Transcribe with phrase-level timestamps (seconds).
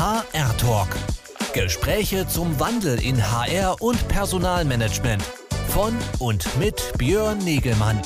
[0.00, 0.88] HR Talk.
[1.52, 5.22] Gespräche zum Wandel in HR und Personalmanagement.
[5.68, 8.00] Von und mit Björn Negelmann.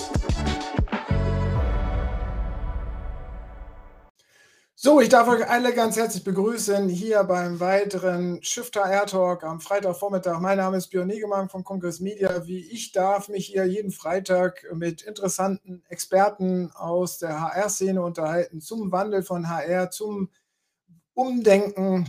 [4.75, 9.61] So, ich darf euch alle ganz herzlich begrüßen hier beim weiteren Shifter Air Talk am
[9.61, 10.41] Freitagvormittag.
[10.41, 12.45] Mein Name ist Björn Negemann von Kongress Media.
[12.45, 18.91] Wie ich darf mich hier jeden Freitag mit interessanten Experten aus der HR-Szene unterhalten zum
[18.91, 20.29] Wandel von HR, zum
[21.15, 22.09] Umdenken,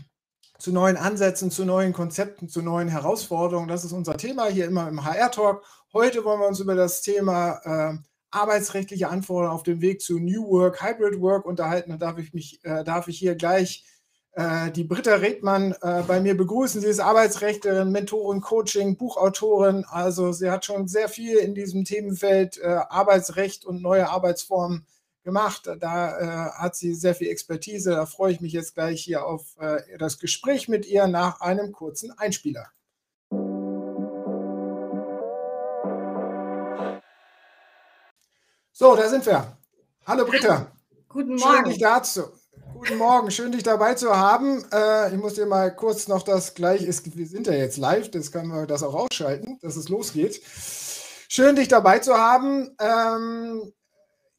[0.57, 3.67] zu neuen Ansätzen, zu neuen Konzepten, zu neuen Herausforderungen.
[3.67, 5.63] Das ist unser Thema hier immer im HR Talk.
[5.93, 7.97] Heute wollen wir uns über das Thema äh,
[8.31, 11.91] arbeitsrechtliche Anforderungen auf dem Weg zu New Work, Hybrid Work unterhalten.
[11.91, 13.85] Da darf ich mich, äh, darf ich hier gleich
[14.33, 16.81] äh, die Britta Redmann äh, bei mir begrüßen.
[16.81, 19.85] Sie ist Arbeitsrechtlerin, Mentorin, Coaching, Buchautorin.
[19.87, 24.85] Also sie hat schon sehr viel in diesem Themenfeld äh, Arbeitsrecht und neue Arbeitsformen
[25.25, 25.69] gemacht.
[25.79, 27.91] Da äh, hat sie sehr viel Expertise.
[27.91, 31.73] Da freue ich mich jetzt gleich hier auf äh, das Gespräch mit ihr nach einem
[31.73, 32.67] kurzen Einspieler.
[38.71, 39.57] So, da sind wir.
[40.05, 40.71] Hallo Britta.
[41.09, 41.55] Guten Morgen.
[41.55, 42.23] Schön, dich dazu.
[42.73, 44.63] Guten Morgen, schön dich dabei zu haben.
[44.71, 47.17] Äh, ich muss dir mal kurz noch das gleich ist.
[47.17, 50.41] Wir sind ja jetzt live, das können wir das auch ausschalten, dass es losgeht.
[51.29, 52.75] Schön, dich dabei zu haben.
[52.79, 53.73] Ähm,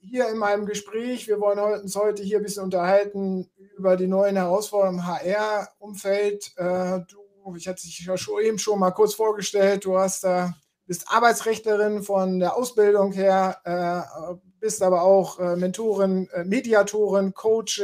[0.08, 1.28] hier in meinem Gespräch.
[1.28, 6.52] Wir wollen uns heute hier ein bisschen unterhalten über die neuen Herausforderungen im HR-Umfeld.
[6.56, 9.84] Äh, du, ich hatte dich ja schon eben schon mal kurz vorgestellt.
[9.84, 10.54] Du hast da
[10.86, 17.82] bist Arbeitsrechtlerin von der Ausbildung her, äh, bist aber auch äh, Mentorin, Mediatorin, Coach,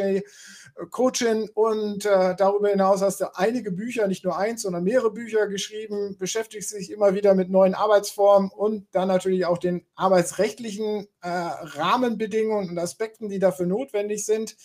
[0.90, 5.46] Coachin und äh, darüber hinaus hast du einige Bücher, nicht nur eins, sondern mehrere Bücher
[5.46, 11.28] geschrieben, beschäftigst dich immer wieder mit neuen Arbeitsformen und dann natürlich auch den arbeitsrechtlichen äh,
[11.28, 14.56] Rahmenbedingungen und Aspekten, die dafür notwendig sind.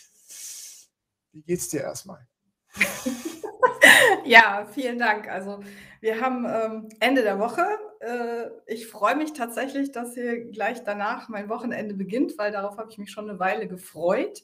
[1.34, 2.28] Wie geht's dir erstmal?
[4.26, 5.30] ja, vielen Dank.
[5.30, 5.60] Also
[6.02, 7.66] wir haben ähm, Ende der Woche.
[8.00, 12.90] Äh, ich freue mich tatsächlich, dass hier gleich danach mein Wochenende beginnt, weil darauf habe
[12.92, 14.44] ich mich schon eine Weile gefreut.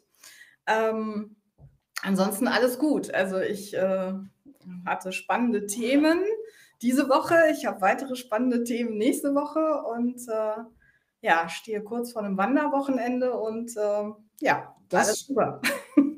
[0.68, 1.36] Ähm,
[2.03, 3.14] ansonsten alles gut.
[3.14, 4.14] Also ich äh,
[4.86, 6.22] hatte spannende Themen
[6.81, 7.36] diese Woche.
[7.52, 10.63] Ich habe weitere spannende Themen nächste Woche und äh,
[11.22, 15.62] ja, stehe kurz vor einem Wanderwochenende und ähm, ja, das, alles super.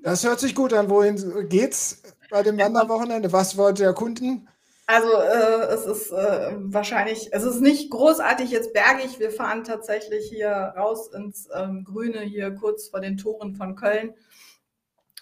[0.04, 0.88] Das hört sich gut an.
[0.92, 3.34] Wohin geht's bei dem Wanderwochenende?
[3.34, 4.48] Was wollt ihr erkunden?
[4.86, 9.20] Also äh, es ist äh, wahrscheinlich, es ist nicht großartig jetzt bergig.
[9.20, 14.14] Wir fahren tatsächlich hier raus ins ähm, Grüne, hier kurz vor den Toren von Köln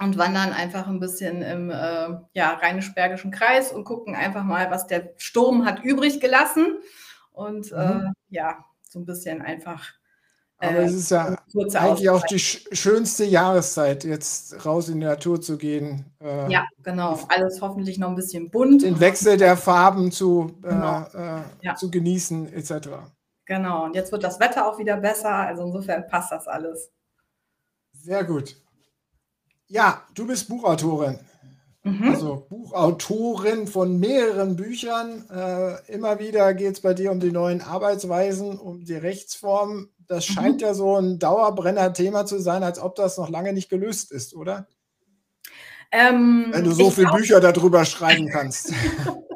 [0.04, 4.88] und wandern einfach ein bisschen im äh, ja, rheinisch-bergischen Kreis und gucken einfach mal, was
[4.88, 6.78] der Sturm hat übrig gelassen.
[7.32, 8.14] Und äh, mhm.
[8.30, 9.94] ja, so ein bisschen einfach
[10.64, 11.36] aber äh, es ist ja
[11.74, 16.06] eigentlich auch die schönste Jahreszeit, jetzt raus in die Natur zu gehen.
[16.22, 17.20] Äh, ja, genau.
[17.28, 18.82] Alles hoffentlich noch ein bisschen bunt.
[18.82, 21.06] Den Wechsel der Farben zu, äh, genau.
[21.14, 21.76] äh, ja.
[21.76, 22.90] zu genießen, etc.
[23.46, 23.86] Genau.
[23.86, 25.34] Und jetzt wird das Wetter auch wieder besser.
[25.34, 26.92] Also insofern passt das alles.
[27.92, 28.56] Sehr gut.
[29.74, 31.20] Ja, du bist Buchautorin.
[31.84, 32.10] Mhm.
[32.10, 35.28] Also Buchautorin von mehreren Büchern.
[35.30, 40.30] Äh, immer wieder geht es bei dir um die neuen Arbeitsweisen, um die Rechtsformen das
[40.30, 40.34] mhm.
[40.34, 40.68] scheint mhm.
[40.68, 44.68] ja so ein Dauerbrenner-Thema zu sein, als ob das noch lange nicht gelöst ist, oder?
[45.92, 48.74] Ähm, Wenn du so viele Bücher darüber schreiben kannst.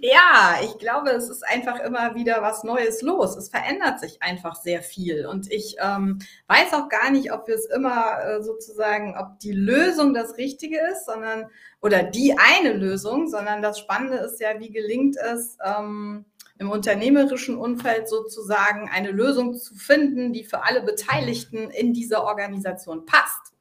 [0.00, 3.36] ja, ich glaube, es ist einfach immer wieder was Neues los.
[3.36, 5.26] Es verändert sich einfach sehr viel.
[5.26, 9.52] Und ich ähm, weiß auch gar nicht, ob wir es immer äh, sozusagen, ob die
[9.52, 11.46] Lösung das Richtige ist, sondern
[11.82, 16.24] oder die eine Lösung, sondern das Spannende ist ja, wie gelingt es, ähm,
[16.58, 23.04] im unternehmerischen Umfeld sozusagen eine Lösung zu finden, die für alle Beteiligten in dieser Organisation
[23.04, 23.55] passt.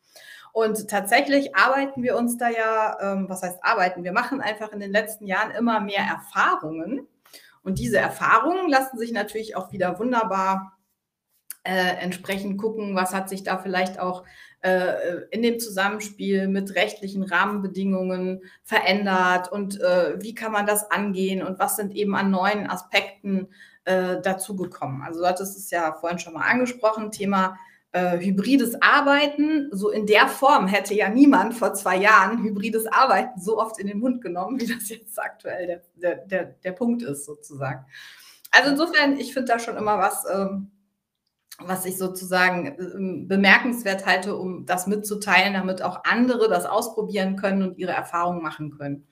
[0.55, 4.05] Und tatsächlich arbeiten wir uns da ja, ähm, was heißt arbeiten?
[4.05, 7.09] Wir machen einfach in den letzten Jahren immer mehr Erfahrungen.
[7.61, 10.77] Und diese Erfahrungen lassen sich natürlich auch wieder wunderbar
[11.65, 14.23] äh, entsprechend gucken, was hat sich da vielleicht auch
[14.61, 21.45] äh, in dem Zusammenspiel mit rechtlichen Rahmenbedingungen verändert und äh, wie kann man das angehen
[21.45, 23.49] und was sind eben an neuen Aspekten
[23.83, 25.01] äh, dazugekommen.
[25.01, 27.57] Also du hattest es ja vorhin schon mal angesprochen, Thema
[27.95, 29.69] äh, hybrides Arbeiten.
[29.71, 33.87] So in der Form hätte ja niemand vor zwei Jahren hybrides Arbeiten so oft in
[33.87, 37.85] den Mund genommen, wie das jetzt aktuell der, der, der, der Punkt ist sozusagen.
[38.51, 40.71] Also insofern, ich finde da schon immer was, ähm,
[41.59, 47.63] was ich sozusagen ähm, bemerkenswert halte, um das mitzuteilen, damit auch andere das ausprobieren können
[47.63, 49.07] und ihre Erfahrungen machen können.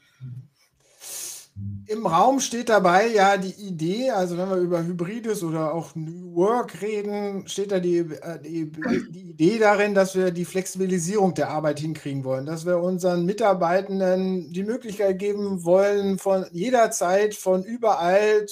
[1.88, 6.36] Im Raum steht dabei ja die Idee, also wenn wir über Hybrides oder auch New
[6.36, 8.72] Work reden, steht da die, äh, die,
[9.10, 14.52] die, Idee darin, dass wir die Flexibilisierung der Arbeit hinkriegen wollen, dass wir unseren Mitarbeitenden
[14.52, 18.46] die Möglichkeit geben wollen, von jederzeit, von überall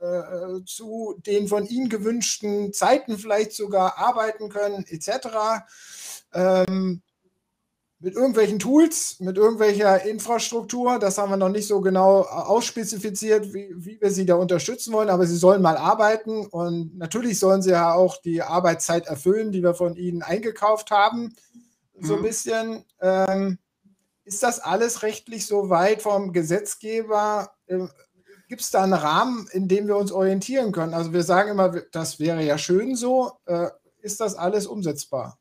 [0.00, 5.64] äh, zu den von ihnen gewünschten Zeiten vielleicht sogar arbeiten können, etc.
[6.32, 7.02] Ähm,
[8.02, 10.98] mit irgendwelchen Tools, mit irgendwelcher Infrastruktur.
[10.98, 15.10] Das haben wir noch nicht so genau ausspezifiziert, wie, wie, wir sie da unterstützen wollen,
[15.10, 19.62] aber sie sollen mal arbeiten und natürlich sollen sie ja auch die Arbeitszeit erfüllen, die
[19.62, 21.36] wir von ihnen eingekauft haben.
[22.00, 22.24] So ein mhm.
[22.24, 22.84] bisschen.
[23.00, 23.58] Ähm,
[24.24, 27.52] ist das alles rechtlich so weit vom Gesetzgeber?
[27.68, 27.90] Ähm,
[28.48, 30.94] Gibt es da einen Rahmen, in dem wir uns orientieren können?
[30.94, 33.32] Also wir sagen immer, das wäre ja schön so.
[33.44, 33.68] Äh,
[34.00, 35.38] ist das alles umsetzbar?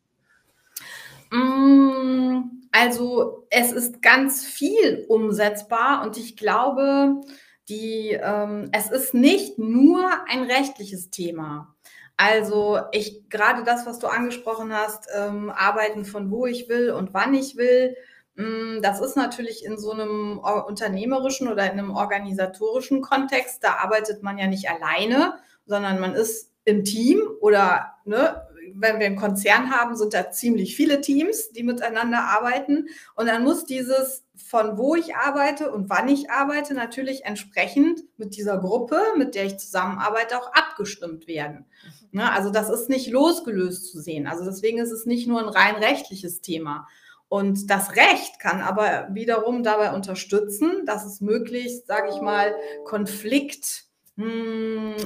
[1.32, 7.22] Mm, also es ist ganz viel umsetzbar und ich glaube,
[7.68, 11.76] die, ähm, es ist nicht nur ein rechtliches Thema.
[12.18, 17.14] Also ich gerade das, was du angesprochen hast, ähm, arbeiten von wo ich will und
[17.14, 17.96] wann ich will,
[18.36, 23.64] mh, mm, das ist natürlich in so einem unternehmerischen oder in einem organisatorischen Kontext.
[23.64, 25.36] Da arbeitet man ja nicht alleine,
[25.66, 30.76] sondern man ist im Team oder ne, wenn wir einen Konzern haben, sind da ziemlich
[30.76, 32.88] viele Teams, die miteinander arbeiten.
[33.16, 38.36] Und dann muss dieses von wo ich arbeite und wann ich arbeite natürlich entsprechend mit
[38.36, 41.66] dieser Gruppe, mit der ich zusammenarbeite, auch abgestimmt werden.
[41.84, 42.20] Mhm.
[42.20, 44.26] Ne, also das ist nicht losgelöst zu sehen.
[44.26, 46.88] Also deswegen ist es nicht nur ein rein rechtliches Thema.
[47.28, 52.56] Und das Recht kann aber wiederum dabei unterstützen, dass es möglichst, sage ich mal,
[52.86, 53.89] Konflikt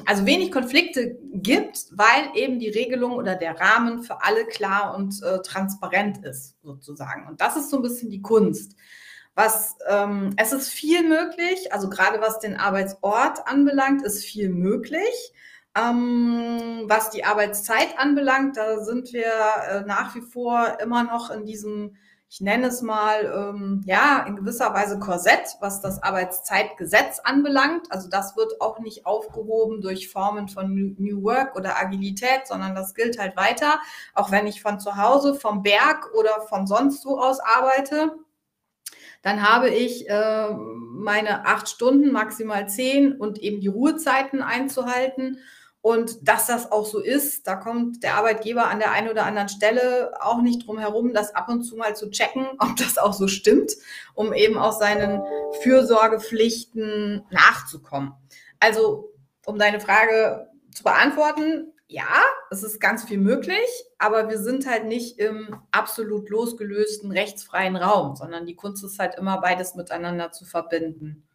[0.06, 5.22] also wenig Konflikte gibt, weil eben die Regelung oder der Rahmen für alle klar und
[5.22, 7.28] äh, transparent ist, sozusagen.
[7.28, 8.76] Und das ist so ein bisschen die Kunst.
[9.36, 15.34] Was, ähm, es ist viel möglich, also gerade was den Arbeitsort anbelangt, ist viel möglich.
[15.76, 19.32] Ähm, was die Arbeitszeit anbelangt, da sind wir
[19.70, 21.98] äh, nach wie vor immer noch in diesem
[22.34, 27.92] ich nenne es mal, ähm, ja, in gewisser Weise Korsett, was das Arbeitszeitgesetz anbelangt.
[27.92, 32.96] Also das wird auch nicht aufgehoben durch Formen von New Work oder Agilität, sondern das
[32.96, 33.80] gilt halt weiter,
[34.16, 38.14] auch wenn ich von zu Hause, vom Berg oder von sonst wo aus arbeite.
[39.22, 45.38] Dann habe ich äh, meine acht Stunden, maximal zehn und eben die Ruhezeiten einzuhalten.
[45.84, 49.50] Und dass das auch so ist, da kommt der Arbeitgeber an der einen oder anderen
[49.50, 53.12] Stelle auch nicht drum herum, das ab und zu mal zu checken, ob das auch
[53.12, 53.74] so stimmt,
[54.14, 55.22] um eben auch seinen
[55.62, 58.14] Fürsorgepflichten nachzukommen.
[58.62, 59.12] Also,
[59.46, 63.68] um deine Frage zu beantworten, ja, es ist ganz viel möglich,
[64.00, 69.16] aber wir sind halt nicht im absolut losgelösten rechtsfreien Raum, sondern die Kunst ist halt
[69.16, 71.28] immer beides miteinander zu verbinden.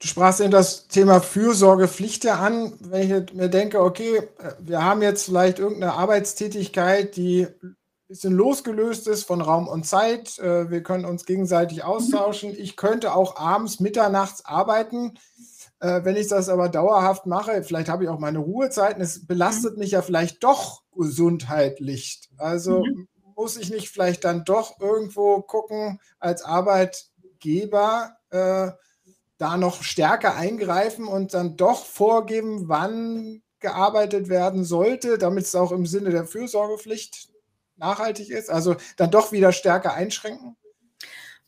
[0.00, 2.72] Du sprachst eben das Thema Fürsorgepflichte an.
[2.80, 4.28] Wenn ich mir denke, okay,
[4.60, 10.38] wir haben jetzt vielleicht irgendeine Arbeitstätigkeit, die ein bisschen losgelöst ist von Raum und Zeit.
[10.38, 12.54] Äh, wir können uns gegenseitig austauschen.
[12.56, 15.18] Ich könnte auch abends, mitternachts arbeiten.
[15.80, 19.78] Äh, wenn ich das aber dauerhaft mache, vielleicht habe ich auch meine Ruhezeiten, es belastet
[19.78, 22.28] mich ja vielleicht doch gesundheitlich.
[22.36, 23.08] Also mhm.
[23.36, 28.70] muss ich nicht vielleicht dann doch irgendwo gucken als Arbeitgeber, äh,
[29.38, 35.72] da noch stärker eingreifen und dann doch vorgeben, wann gearbeitet werden sollte, damit es auch
[35.72, 37.30] im Sinne der Fürsorgepflicht
[37.76, 38.50] nachhaltig ist?
[38.50, 40.57] Also dann doch wieder stärker einschränken?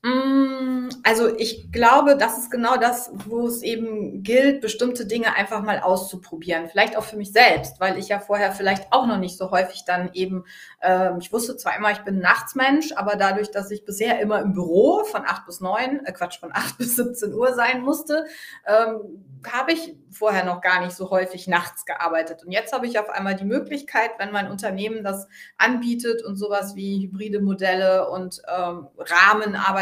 [0.02, 5.62] Mm, also ich glaube, das ist genau das, wo es eben gilt, bestimmte Dinge einfach
[5.62, 6.69] mal auszuprobieren.
[6.69, 9.85] Vielleicht auch für mich selbst, weil ich ja vorher vielleicht auch noch nicht so häufig
[9.85, 10.45] dann eben,
[10.80, 14.54] äh, ich wusste zwar immer, ich bin Nachtsmensch, aber dadurch, dass ich bisher immer im
[14.54, 18.25] Büro von acht bis neun, äh Quatsch, von acht bis 17 Uhr sein musste,
[18.66, 22.45] ähm, habe ich vorher noch gar nicht so häufig nachts gearbeitet.
[22.45, 26.75] Und jetzt habe ich auf einmal die Möglichkeit, wenn mein Unternehmen das anbietet und sowas
[26.75, 28.88] wie hybride Modelle und ähm,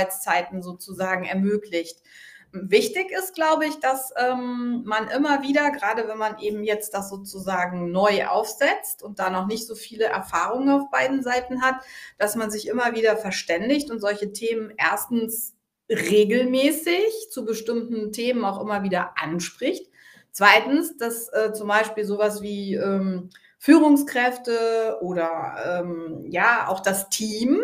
[0.09, 2.03] Rahmenarbeitszeiten sozusagen ermöglicht.
[2.51, 7.11] Wichtig ist, glaube ich, dass ähm, man immer wieder, gerade wenn man eben jetzt das
[7.11, 11.77] sozusagen neu aufsetzt und da noch nicht so viele Erfahrungen auf beiden Seiten hat,
[12.17, 15.55] dass man sich immer wieder verständigt und solche Themen erstens
[15.91, 19.91] regelmäßig zu bestimmten Themen auch immer wieder anspricht.
[20.33, 27.61] Zweitens, dass äh, zum Beispiel sowas wie ähm, Führungskräfte oder ähm, ja auch das Team,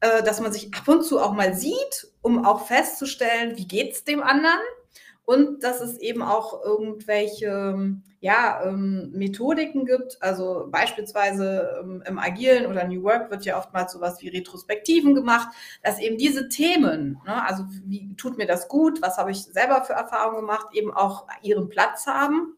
[0.00, 3.92] äh, dass man sich ab und zu auch mal sieht, um auch festzustellen, wie geht
[3.92, 4.60] es dem anderen
[5.24, 10.18] und dass es eben auch irgendwelche ja, ähm, Methodiken gibt.
[10.20, 15.48] Also beispielsweise ähm, im Agilen oder New Work wird ja oftmals sowas wie Retrospektiven gemacht,
[15.82, 19.84] dass eben diese Themen, ne, also wie tut mir das gut, was habe ich selber
[19.84, 22.56] für Erfahrungen gemacht, eben auch ihren Platz haben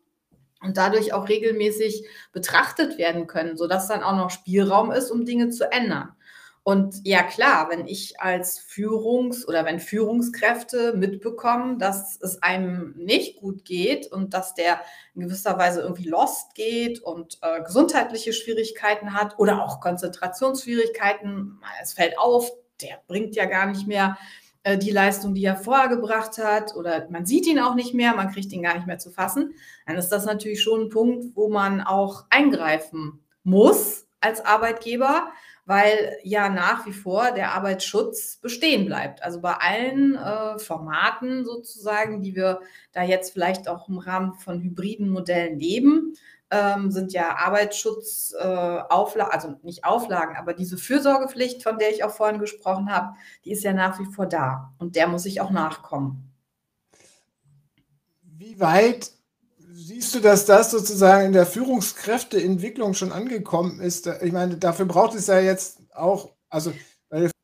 [0.62, 5.50] und dadurch auch regelmäßig betrachtet werden können, sodass dann auch noch Spielraum ist, um Dinge
[5.50, 6.14] zu ändern.
[6.64, 13.40] Und ja klar, wenn ich als Führungs- oder wenn Führungskräfte mitbekommen, dass es einem nicht
[13.40, 14.80] gut geht und dass der
[15.14, 21.94] in gewisser Weise irgendwie lost geht und äh, gesundheitliche Schwierigkeiten hat oder auch Konzentrationsschwierigkeiten, es
[21.94, 22.48] fällt auf,
[22.80, 24.16] der bringt ja gar nicht mehr
[24.62, 28.14] äh, die Leistung, die er vorher gebracht hat oder man sieht ihn auch nicht mehr,
[28.14, 29.54] man kriegt ihn gar nicht mehr zu fassen,
[29.84, 35.32] dann ist das natürlich schon ein Punkt, wo man auch eingreifen muss als Arbeitgeber
[35.64, 39.22] weil ja nach wie vor der Arbeitsschutz bestehen bleibt.
[39.22, 42.60] Also bei allen äh, Formaten sozusagen, die wir
[42.92, 46.14] da jetzt vielleicht auch im Rahmen von hybriden Modellen leben,
[46.50, 52.10] ähm, sind ja Arbeitsschutzauflagen, äh, also nicht Auflagen, aber diese Fürsorgepflicht, von der ich auch
[52.10, 53.14] vorhin gesprochen habe,
[53.44, 56.28] die ist ja nach wie vor da und der muss ich auch nachkommen.
[58.22, 59.12] Wie weit
[59.74, 64.06] Siehst du, dass das sozusagen in der Führungskräfteentwicklung schon angekommen ist?
[64.22, 66.72] Ich meine, dafür braucht es ja jetzt auch, also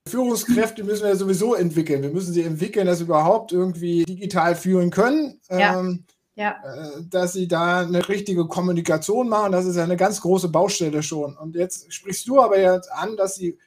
[0.08, 2.02] Führungskräfte müssen wir ja sowieso entwickeln.
[2.02, 5.40] Wir müssen sie entwickeln, dass sie überhaupt irgendwie digital führen können.
[5.50, 5.78] Ja.
[5.78, 6.04] Ähm,
[6.34, 6.56] ja.
[6.64, 9.52] Äh, dass sie da eine richtige Kommunikation machen.
[9.52, 11.36] Das ist ja eine ganz große Baustelle schon.
[11.36, 13.58] Und jetzt sprichst du aber jetzt an, dass sie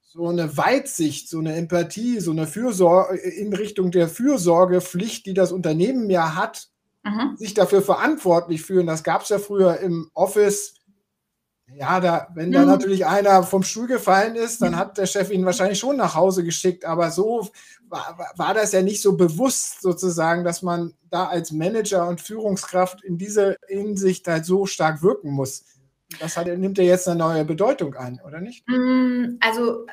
[0.00, 5.52] so eine Weitsicht, so eine Empathie, so eine Fürsorge in Richtung der Fürsorgepflicht, die das
[5.52, 6.68] Unternehmen ja hat,
[7.04, 7.36] mhm.
[7.36, 8.86] sich dafür verantwortlich fühlen.
[8.86, 10.74] Das gab es ja früher im Office.
[11.74, 12.52] Ja, da, wenn mhm.
[12.52, 16.14] da natürlich einer vom Stuhl gefallen ist, dann hat der Chef ihn wahrscheinlich schon nach
[16.14, 16.84] Hause geschickt.
[16.84, 17.48] Aber so
[17.88, 23.02] war, war das ja nicht so bewusst sozusagen, dass man da als Manager und Führungskraft
[23.02, 25.64] in dieser Hinsicht halt so stark wirken muss.
[26.20, 28.68] Das hat, nimmt ja jetzt eine neue Bedeutung an, oder nicht?
[28.68, 29.86] Mm, also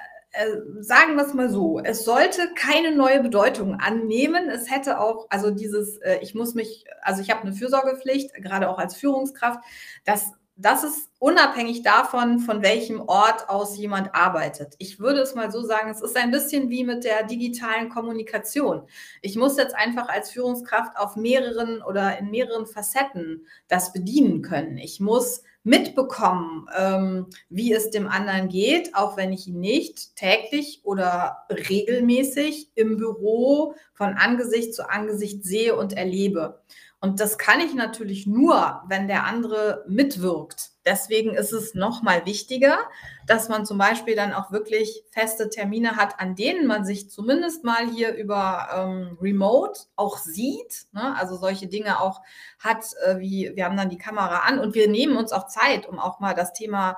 [0.80, 4.50] sagen wir es mal so, es sollte keine neue Bedeutung annehmen.
[4.50, 8.70] Es hätte auch, also dieses, äh, ich muss mich, also ich habe eine Fürsorgepflicht, gerade
[8.70, 9.60] auch als Führungskraft,
[10.06, 14.76] das, das ist unabhängig davon, von welchem Ort aus jemand arbeitet.
[14.78, 18.84] Ich würde es mal so sagen, es ist ein bisschen wie mit der digitalen Kommunikation.
[19.22, 24.78] Ich muss jetzt einfach als Führungskraft auf mehreren oder in mehreren Facetten das bedienen können.
[24.78, 30.82] Ich muss mitbekommen, ähm, wie es dem anderen geht, auch wenn ich ihn nicht täglich
[30.84, 36.62] oder regelmäßig im Büro von Angesicht zu Angesicht sehe und erlebe.
[37.02, 40.72] Und das kann ich natürlich nur, wenn der andere mitwirkt.
[40.86, 42.78] Deswegen ist es nochmal wichtiger,
[43.26, 47.64] dass man zum Beispiel dann auch wirklich feste Termine hat, an denen man sich zumindest
[47.64, 50.88] mal hier über ähm, Remote auch sieht.
[50.92, 51.16] Ne?
[51.16, 52.22] Also solche Dinge auch
[52.60, 55.88] hat, äh, wie wir haben dann die Kamera an und wir nehmen uns auch Zeit,
[55.88, 56.98] um auch mal das Thema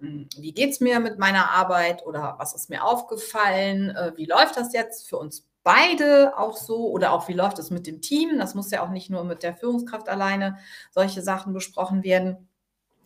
[0.00, 4.26] hm, wie geht es mir mit meiner Arbeit oder was ist mir aufgefallen, äh, wie
[4.26, 8.00] läuft das jetzt für uns beide auch so oder auch wie läuft es mit dem
[8.00, 8.38] Team?
[8.38, 10.56] Das muss ja auch nicht nur mit der Führungskraft alleine
[10.92, 12.48] solche Sachen besprochen werden,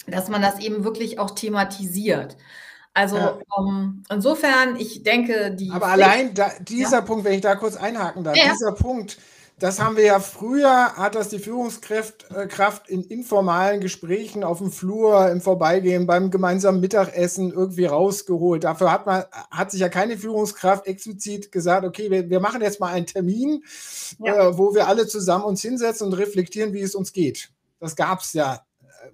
[0.06, 2.36] dass man das eben wirklich auch thematisiert.
[2.94, 3.38] Also ja.
[3.56, 5.72] um, ähm, insofern, ich denke, die.
[5.72, 7.00] Aber allein da, dieser ja?
[7.00, 8.52] Punkt, wenn ich da kurz einhaken darf, ja.
[8.52, 9.18] dieser Punkt,
[9.62, 14.58] das haben wir ja früher, hat das die Führungskraft äh, Kraft in informalen Gesprächen auf
[14.58, 18.64] dem Flur, im Vorbeigehen, beim gemeinsamen Mittagessen irgendwie rausgeholt.
[18.64, 22.80] Dafür hat man, hat sich ja keine Führungskraft explizit gesagt, okay, wir, wir machen jetzt
[22.80, 23.62] mal einen Termin,
[24.18, 24.48] ja.
[24.48, 27.50] äh, wo wir alle zusammen uns hinsetzen und reflektieren, wie es uns geht.
[27.78, 29.10] Das gab es ja äh,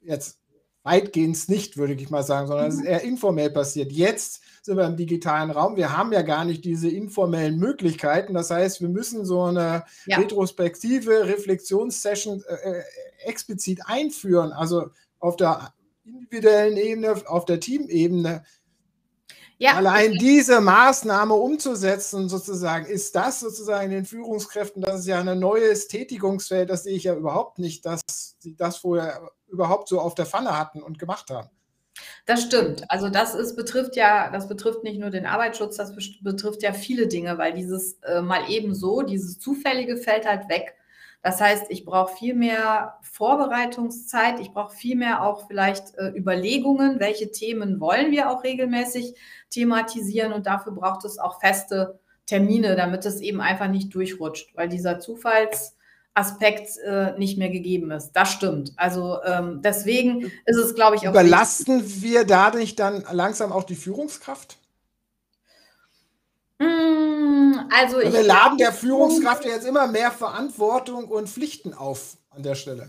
[0.00, 0.38] jetzt
[0.82, 2.86] weitgehend nicht, würde ich mal sagen, sondern es ist mhm.
[2.86, 3.92] eher informell passiert.
[3.92, 5.76] Jetzt sind wir im digitalen Raum.
[5.76, 8.32] Wir haben ja gar nicht diese informellen Möglichkeiten.
[8.32, 10.16] Das heißt, wir müssen so eine ja.
[10.16, 12.82] retrospektive Reflexionssession äh, äh,
[13.26, 15.74] explizit einführen, also auf der
[16.06, 18.42] individuellen Ebene, auf der Teamebene.
[19.58, 19.74] Ja.
[19.74, 25.88] Allein diese Maßnahme umzusetzen, sozusagen, ist das sozusagen den Führungskräften, das ist ja ein neues
[25.88, 28.00] Tätigungsfeld, das sehe ich ja überhaupt nicht, dass
[28.38, 31.50] sie das vorher überhaupt so auf der Pfanne hatten und gemacht haben.
[32.26, 32.84] Das stimmt.
[32.90, 37.06] Also das ist, betrifft ja, das betrifft nicht nur den Arbeitsschutz, das betrifft ja viele
[37.06, 40.74] Dinge, weil dieses äh, mal eben so, dieses Zufällige fällt halt weg.
[41.22, 47.00] Das heißt, ich brauche viel mehr Vorbereitungszeit, ich brauche viel mehr auch vielleicht äh, Überlegungen,
[47.00, 49.14] welche Themen wollen wir auch regelmäßig
[49.48, 54.68] thematisieren und dafür braucht es auch feste Termine, damit es eben einfach nicht durchrutscht, weil
[54.68, 55.73] dieser Zufalls
[56.14, 58.12] Aspekt äh, nicht mehr gegeben ist.
[58.12, 58.72] Das stimmt.
[58.76, 61.12] Also ähm, deswegen ist es, glaube ich, auch.
[61.12, 62.02] Überlasten wichtig.
[62.02, 64.56] wir dadurch dann langsam auch die Führungskraft?
[66.60, 68.12] Mm, Also ich.
[68.12, 72.88] Wir laden der Führungskraft jetzt immer mehr Verantwortung und Pflichten auf an der Stelle.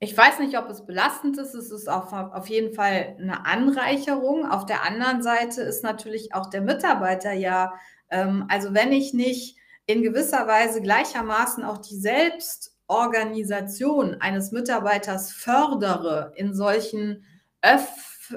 [0.00, 1.54] Ich weiß nicht, ob es belastend ist.
[1.54, 4.48] Es ist auf, auf jeden Fall eine Anreicherung.
[4.48, 7.72] Auf der anderen Seite ist natürlich auch der Mitarbeiter ja,
[8.10, 9.57] ähm, also wenn ich nicht
[9.88, 17.24] in gewisser Weise gleichermaßen auch die Selbstorganisation eines Mitarbeiters fördere in solchen
[17.62, 17.88] Öff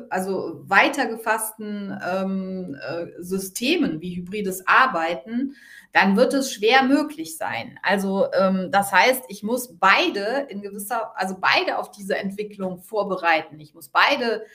[0.10, 5.55] also weitergefassten ähm, äh, Systemen wie hybrides Arbeiten,
[5.91, 7.77] dann wird es schwer möglich sein.
[7.84, 13.60] Also ähm, das heißt, ich muss beide in gewisser, also beide auf diese Entwicklung vorbereiten.
[13.60, 14.46] Ich muss beide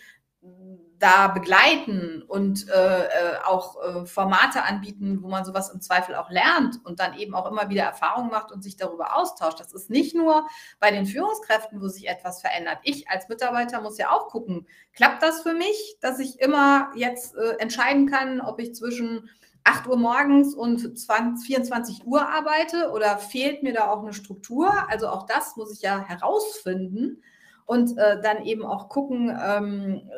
[0.99, 3.09] da begleiten und äh, äh,
[3.45, 7.51] auch äh, Formate anbieten, wo man sowas im Zweifel auch lernt und dann eben auch
[7.51, 9.61] immer wieder Erfahrungen macht und sich darüber austauscht.
[9.61, 10.47] Das ist nicht nur
[10.81, 12.79] bei den Führungskräften, wo sich etwas verändert.
[12.83, 17.37] Ich als Mitarbeiter muss ja auch gucken, klappt das für mich, dass ich immer jetzt
[17.37, 19.29] äh, entscheiden kann, ob ich zwischen
[19.65, 24.73] 8 Uhr morgens und 20, 24 Uhr arbeite oder fehlt mir da auch eine Struktur?
[24.89, 27.23] Also auch das muss ich ja herausfinden
[27.67, 30.09] und äh, dann eben auch gucken, ähm,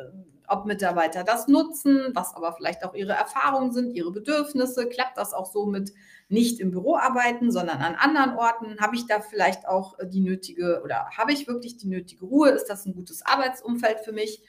[0.49, 4.87] ob Mitarbeiter das nutzen, was aber vielleicht auch ihre Erfahrungen sind, ihre Bedürfnisse.
[4.87, 5.93] Klappt das auch so mit
[6.27, 8.79] nicht im Büro arbeiten, sondern an anderen Orten?
[8.79, 12.49] Habe ich da vielleicht auch die nötige oder habe ich wirklich die nötige Ruhe?
[12.49, 14.43] Ist das ein gutes Arbeitsumfeld für mich?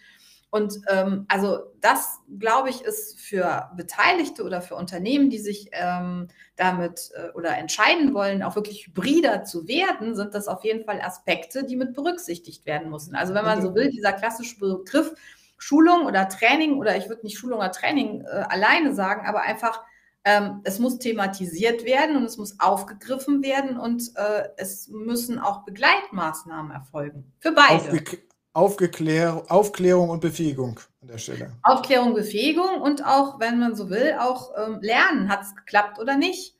[0.51, 6.27] Und ähm, also das, glaube ich, ist für Beteiligte oder für Unternehmen, die sich ähm,
[6.57, 11.01] damit äh, oder entscheiden wollen, auch wirklich hybrider zu werden, sind das auf jeden Fall
[11.01, 13.15] Aspekte, die mit berücksichtigt werden müssen.
[13.15, 15.15] Also wenn man so will, dieser klassische Begriff
[15.63, 19.83] Schulung oder Training oder ich würde nicht Schulung oder Training äh, alleine sagen, aber einfach
[20.25, 25.65] ähm, es muss thematisiert werden und es muss aufgegriffen werden und äh, es müssen auch
[25.65, 27.33] Begleitmaßnahmen erfolgen.
[27.41, 27.91] Für beide.
[27.91, 28.19] Aufge
[28.53, 31.53] Aufgeklär Aufklärung und Befähigung an der Stelle.
[31.63, 36.17] Aufklärung, Befähigung und auch, wenn man so will, auch ähm, lernen, hat es geklappt oder
[36.17, 36.57] nicht.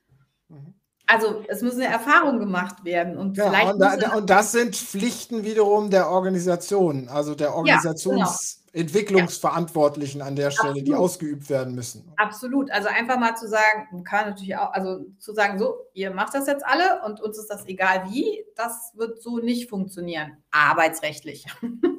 [0.49, 0.75] Mhm.
[1.07, 3.19] Also es müssen Erfahrungen gemacht werden.
[3.19, 8.19] Und, ja, vielleicht und, da, und, das sind Pflichten wiederum der Organisation, also der Organisations.
[8.19, 8.60] Ja, genau.
[8.73, 10.89] Entwicklungsverantwortlichen an der Stelle, Absolut.
[10.89, 12.11] die ausgeübt werden müssen.
[12.17, 12.71] Absolut.
[12.71, 16.35] Also einfach mal zu sagen, man kann natürlich auch, also zu sagen, so, ihr macht
[16.35, 21.47] das jetzt alle und uns ist das egal wie, das wird so nicht funktionieren, arbeitsrechtlich.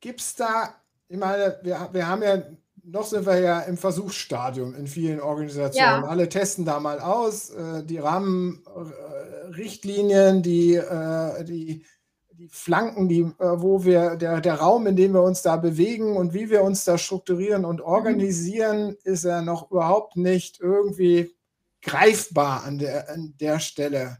[0.00, 0.74] Gibt es da,
[1.08, 2.42] ich meine, wir, wir haben ja,
[2.84, 6.04] noch sind wir ja im Versuchsstadium in vielen Organisationen.
[6.04, 6.08] Ja.
[6.08, 11.86] Alle testen da mal aus, äh, die Rahmenrichtlinien, die, äh, die
[12.38, 16.16] die Flanken, die, äh, wo wir, der, der Raum, in dem wir uns da bewegen
[16.16, 17.86] und wie wir uns da strukturieren und mhm.
[17.86, 18.96] organisieren, mhm.
[19.04, 21.34] ist ja noch überhaupt nicht irgendwie
[21.82, 24.18] greifbar an der, an der Stelle.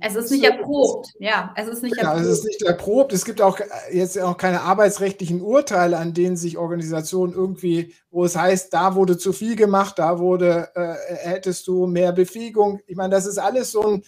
[0.00, 2.26] Es ist nicht erprobt, ja, es ist nicht genau, erprobt.
[2.26, 3.12] Es ist nicht erprobt.
[3.12, 8.24] Es gibt auch äh, jetzt auch keine arbeitsrechtlichen Urteile, an denen sich Organisationen irgendwie, wo
[8.24, 12.80] es heißt, da wurde zu viel gemacht, da wurde, äh, hättest du mehr Befähigung.
[12.86, 14.04] Ich meine, das ist alles so ein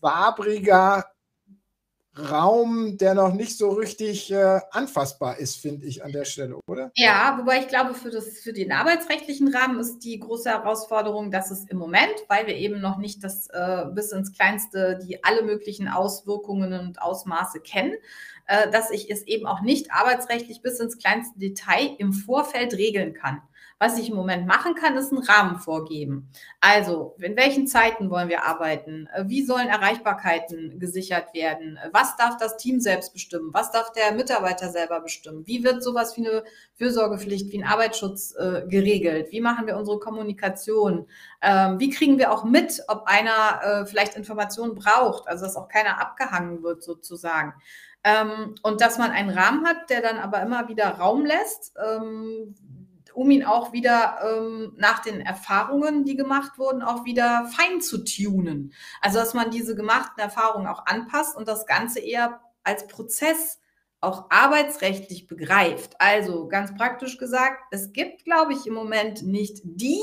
[0.00, 1.04] wabriger
[2.18, 6.90] Raum, der noch nicht so richtig äh, anfassbar ist, finde ich an der Stelle, oder?
[6.94, 11.50] Ja, wobei ich glaube, für, das, für den arbeitsrechtlichen Rahmen ist die große Herausforderung, dass
[11.50, 15.42] es im Moment, weil wir eben noch nicht das äh, bis ins Kleinste die alle
[15.42, 17.94] möglichen Auswirkungen und Ausmaße kennen,
[18.46, 23.14] äh, dass ich es eben auch nicht arbeitsrechtlich bis ins kleinste Detail im Vorfeld regeln
[23.14, 23.42] kann.
[23.80, 26.28] Was ich im Moment machen kann, ist einen Rahmen vorgeben.
[26.60, 29.08] Also, in welchen Zeiten wollen wir arbeiten?
[29.26, 31.78] Wie sollen Erreichbarkeiten gesichert werden?
[31.92, 33.50] Was darf das Team selbst bestimmen?
[33.52, 35.46] Was darf der Mitarbeiter selber bestimmen?
[35.46, 36.42] Wie wird sowas wie eine
[36.74, 39.28] Fürsorgepflicht, wie ein Arbeitsschutz äh, geregelt?
[39.30, 41.06] Wie machen wir unsere Kommunikation?
[41.40, 45.28] Ähm, wie kriegen wir auch mit, ob einer äh, vielleicht Informationen braucht?
[45.28, 47.54] Also, dass auch keiner abgehangen wird sozusagen.
[48.02, 52.54] Ähm, und dass man einen Rahmen hat, der dann aber immer wieder Raum lässt, ähm,
[53.18, 58.04] um ihn auch wieder ähm, nach den Erfahrungen, die gemacht wurden, auch wieder fein zu
[58.04, 58.72] tunen.
[59.00, 63.58] Also dass man diese gemachten Erfahrungen auch anpasst und das Ganze eher als Prozess
[64.00, 65.96] auch arbeitsrechtlich begreift.
[65.98, 69.98] Also ganz praktisch gesagt, es gibt, glaube ich, im Moment nicht die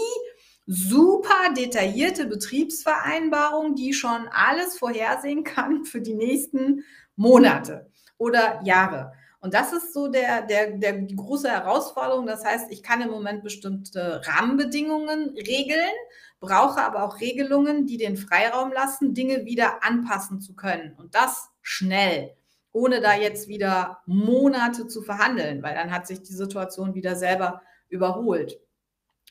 [0.67, 6.84] super detaillierte Betriebsvereinbarung, die schon alles vorhersehen kann für die nächsten
[7.15, 9.13] Monate oder Jahre.
[9.45, 12.25] Und das ist so der, der, der, große Herausforderung.
[12.25, 15.93] Das heißt, ich kann im Moment bestimmte Rahmenbedingungen regeln,
[16.39, 20.95] brauche aber auch Regelungen, die den Freiraum lassen, Dinge wieder anpassen zu können.
[20.97, 22.36] Und das schnell,
[22.71, 27.62] ohne da jetzt wieder Monate zu verhandeln, weil dann hat sich die Situation wieder selber
[27.88, 28.60] überholt.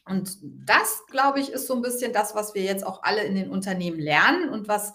[0.04, 3.34] Und das, glaube ich, ist so ein bisschen das, was wir jetzt auch alle in
[3.34, 4.92] den Unternehmen lernen und was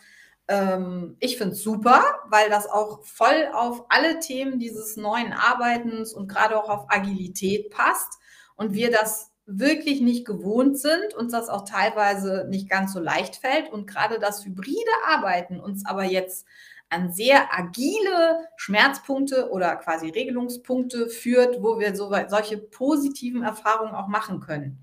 [0.50, 6.12] ähm, ich finde es super, weil das auch voll auf alle Themen dieses neuen Arbeitens
[6.12, 8.20] und gerade auch auf Agilität passt
[8.56, 13.38] und wir das wirklich nicht gewohnt sind, uns das auch teilweise nicht ganz so leicht
[13.38, 16.46] fällt und gerade das hybride Arbeiten uns aber jetzt
[16.90, 24.08] an sehr agile Schmerzpunkte oder quasi Regelungspunkte führt, wo wir so, solche positiven Erfahrungen auch
[24.08, 24.80] machen können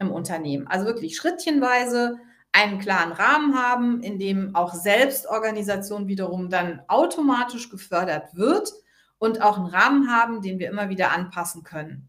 [0.00, 0.66] im Unternehmen.
[0.66, 2.18] Also wirklich schrittchenweise
[2.54, 8.72] einen klaren Rahmen haben, in dem auch Selbstorganisation wiederum dann automatisch gefördert wird
[9.18, 12.08] und auch einen Rahmen haben, den wir immer wieder anpassen können.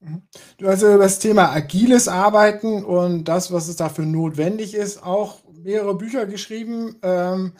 [0.00, 0.22] Mhm.
[0.58, 5.04] Du hast ja über das Thema agiles Arbeiten und das, was es dafür notwendig ist,
[5.04, 6.96] auch mehrere Bücher geschrieben.
[7.02, 7.52] Ähm,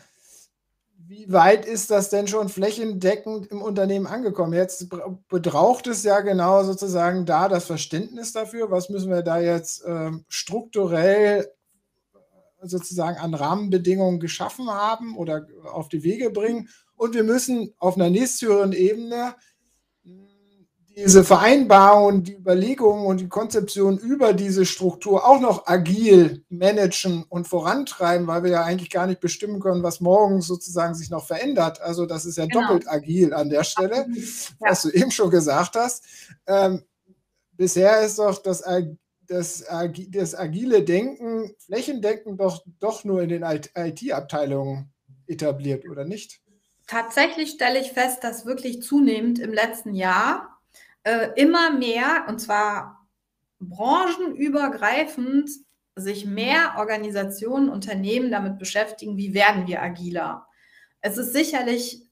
[1.07, 4.55] wie weit ist das denn schon flächendeckend im Unternehmen angekommen?
[4.55, 4.89] Jetzt
[5.29, 8.73] betraucht es ja genau sozusagen da das Verständnis dafür.
[8.73, 11.51] Was müssen wir da jetzt ähm, strukturell
[12.63, 16.69] sozusagen an Rahmenbedingungen geschaffen haben oder auf die Wege bringen?
[16.97, 19.35] Und wir müssen auf einer nächsthöheren Ebene
[20.99, 27.47] diese Vereinbarungen, die Überlegungen und die Konzeption über diese Struktur auch noch agil managen und
[27.47, 31.81] vorantreiben, weil wir ja eigentlich gar nicht bestimmen können, was morgen sozusagen sich noch verändert.
[31.81, 32.63] Also das ist ja genau.
[32.63, 34.23] doppelt agil an der Stelle, ja.
[34.59, 36.03] was du eben schon gesagt hast.
[36.49, 36.83] Ähm,
[37.53, 38.65] bisher ist doch das,
[39.29, 39.65] das,
[40.09, 44.93] das agile Denken, Flächendenken doch, doch nur in den IT-Abteilungen
[45.27, 46.41] etabliert, oder nicht?
[46.87, 50.59] Tatsächlich stelle ich fest, dass wirklich zunehmend im letzten Jahr
[51.03, 53.07] äh, immer mehr, und zwar
[53.61, 55.51] branchenübergreifend,
[55.95, 60.47] sich mehr Organisationen, Unternehmen damit beschäftigen, wie werden wir agiler.
[61.01, 62.03] Es ist sicherlich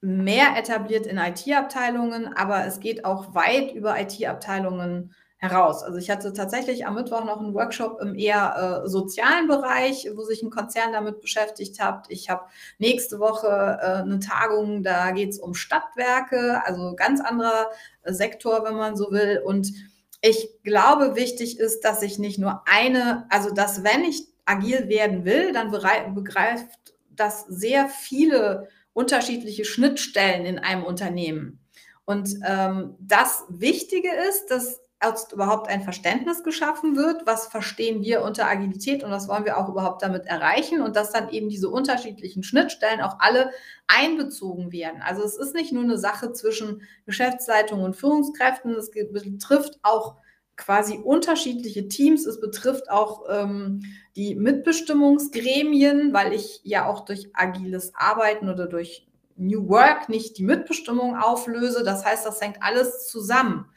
[0.00, 5.82] mehr etabliert in IT-Abteilungen, aber es geht auch weit über IT-Abteilungen heraus.
[5.82, 10.22] Also ich hatte tatsächlich am Mittwoch noch einen Workshop im eher äh, sozialen Bereich, wo
[10.22, 12.06] sich ein Konzern damit beschäftigt hat.
[12.10, 12.44] Ich habe
[12.78, 17.70] nächste Woche äh, eine Tagung, da geht es um Stadtwerke, also ganz anderer
[18.02, 19.40] äh, Sektor, wenn man so will.
[19.42, 19.72] Und
[20.20, 25.24] ich glaube, wichtig ist, dass ich nicht nur eine, also dass wenn ich agil werden
[25.24, 25.70] will, dann
[26.14, 26.68] begreift
[27.08, 31.60] das sehr viele unterschiedliche Schnittstellen in einem Unternehmen.
[32.04, 38.22] Und ähm, das Wichtige ist, dass erst überhaupt ein Verständnis geschaffen wird, was verstehen wir
[38.22, 41.70] unter Agilität und was wollen wir auch überhaupt damit erreichen und dass dann eben diese
[41.70, 43.50] unterschiedlichen Schnittstellen auch alle
[43.86, 45.00] einbezogen werden.
[45.02, 50.16] Also es ist nicht nur eine Sache zwischen Geschäftsleitung und Führungskräften, es betrifft auch
[50.60, 52.26] quasi unterschiedliche Teams.
[52.26, 53.80] Es betrifft auch ähm,
[54.14, 60.44] die Mitbestimmungsgremien, weil ich ja auch durch agiles Arbeiten oder durch New Work nicht die
[60.44, 61.82] Mitbestimmung auflöse.
[61.82, 63.70] Das heißt, das hängt alles zusammen.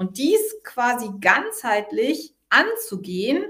[0.00, 3.44] Und dies quasi ganzheitlich anzugehen,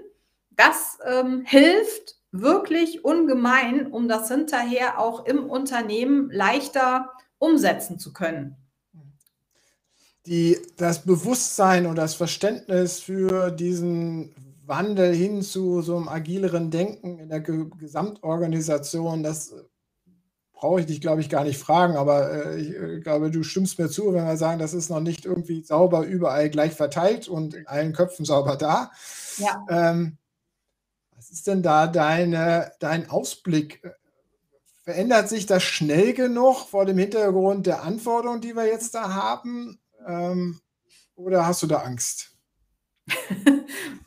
[0.50, 7.08] das ähm, hilft wirklich ungemein, um das hinterher auch im Unternehmen leichter
[7.38, 8.56] umsetzen zu können.
[10.26, 14.34] Die, das Bewusstsein und das Verständnis für diesen
[14.66, 19.54] Wandel hin zu so einem agileren Denken in der Gesamtorganisation, das
[20.60, 23.78] brauche ich dich, glaube ich, gar nicht fragen, aber äh, ich äh, glaube, du stimmst
[23.78, 27.54] mir zu, wenn wir sagen, das ist noch nicht irgendwie sauber überall gleich verteilt und
[27.54, 28.92] in allen Köpfen sauber da.
[29.38, 29.64] Ja.
[29.70, 30.18] Ähm,
[31.16, 33.82] was ist denn da deine, dein Ausblick?
[34.82, 39.80] Verändert sich das schnell genug vor dem Hintergrund der Anforderungen, die wir jetzt da haben?
[40.06, 40.60] Ähm,
[41.14, 42.36] oder hast du da Angst?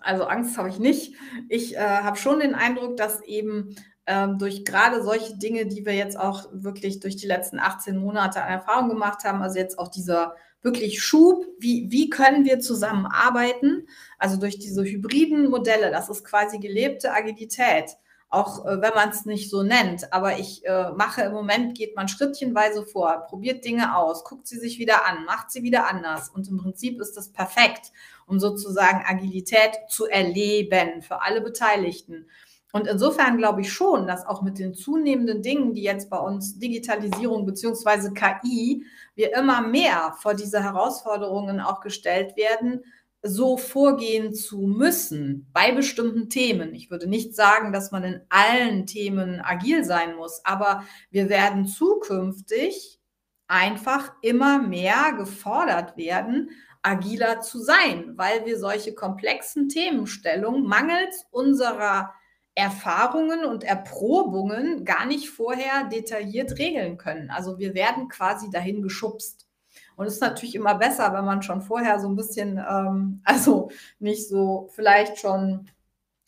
[0.06, 1.16] Also Angst habe ich nicht.
[1.48, 3.74] Ich äh, habe schon den Eindruck, dass eben
[4.06, 8.42] ähm, durch gerade solche Dinge, die wir jetzt auch wirklich durch die letzten 18 Monate
[8.42, 13.88] an Erfahrung gemacht haben, also jetzt auch dieser wirklich Schub, wie, wie können wir zusammenarbeiten,
[14.18, 17.98] also durch diese hybriden Modelle, das ist quasi gelebte Agilität,
[18.30, 20.12] auch äh, wenn man es nicht so nennt.
[20.12, 24.58] Aber ich äh, mache im Moment, geht man schrittchenweise vor, probiert Dinge aus, guckt sie
[24.58, 26.30] sich wieder an, macht sie wieder anders.
[26.30, 27.92] Und im Prinzip ist das perfekt,
[28.26, 32.28] um sozusagen Agilität zu erleben für alle Beteiligten.
[32.74, 36.58] Und insofern glaube ich schon, dass auch mit den zunehmenden Dingen, die jetzt bei uns
[36.58, 38.84] Digitalisierung beziehungsweise KI,
[39.14, 42.84] wir immer mehr vor diese Herausforderungen auch gestellt werden,
[43.22, 46.74] so vorgehen zu müssen bei bestimmten Themen.
[46.74, 51.68] Ich würde nicht sagen, dass man in allen Themen agil sein muss, aber wir werden
[51.68, 53.00] zukünftig
[53.48, 56.50] einfach immer mehr gefordert werden,
[56.82, 62.16] agiler zu sein, weil wir solche komplexen Themenstellungen mangels unserer
[62.56, 67.30] Erfahrungen und Erprobungen gar nicht vorher detailliert regeln können.
[67.32, 69.48] Also wir werden quasi dahin geschubst.
[69.96, 73.72] Und es ist natürlich immer besser, wenn man schon vorher so ein bisschen, ähm, also
[74.00, 75.70] nicht so vielleicht schon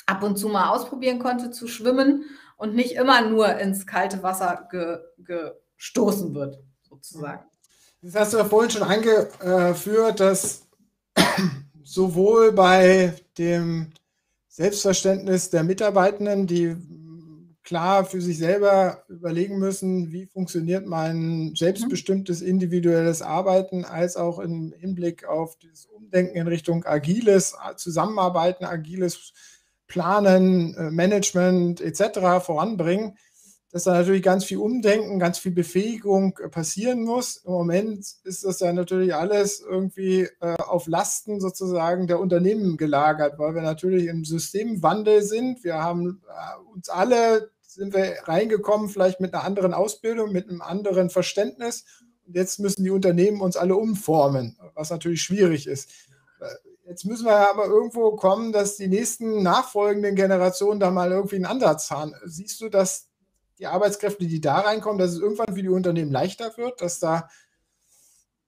[0.06, 2.26] ab und zu mal ausprobieren konnte zu schwimmen
[2.58, 7.46] und nicht immer nur ins kalte Wasser ge, gestoßen wird, sozusagen.
[8.02, 10.68] Das hast du ja vorhin schon eingeführt, dass
[11.84, 13.92] sowohl bei dem
[14.56, 16.78] Selbstverständnis der Mitarbeitenden, die
[17.62, 24.74] klar für sich selber überlegen müssen, wie funktioniert mein selbstbestimmtes individuelles Arbeiten, als auch im
[24.78, 29.34] Hinblick auf das Umdenken in Richtung agiles Zusammenarbeiten, agiles
[29.88, 32.40] Planen, äh, Management etc.
[32.42, 33.18] voranbringen,
[33.72, 37.38] dass da natürlich ganz viel Umdenken, ganz viel Befähigung äh, passieren muss.
[37.38, 43.38] Im Moment ist das ja natürlich alles irgendwie äh, auf Lasten sozusagen der Unternehmen gelagert,
[43.38, 45.64] weil wir natürlich im Systemwandel sind.
[45.64, 46.22] Wir haben
[46.74, 51.84] uns alle sind wir reingekommen, vielleicht mit einer anderen Ausbildung, mit einem anderen Verständnis.
[52.26, 55.90] Und jetzt müssen die Unternehmen uns alle umformen, was natürlich schwierig ist.
[56.88, 61.46] Jetzt müssen wir aber irgendwo kommen, dass die nächsten nachfolgenden Generationen da mal irgendwie einen
[61.46, 62.14] Ansatz haben.
[62.26, 63.08] Siehst du, dass
[63.60, 67.30] die Arbeitskräfte, die da reinkommen, dass es irgendwann für die Unternehmen leichter wird, dass da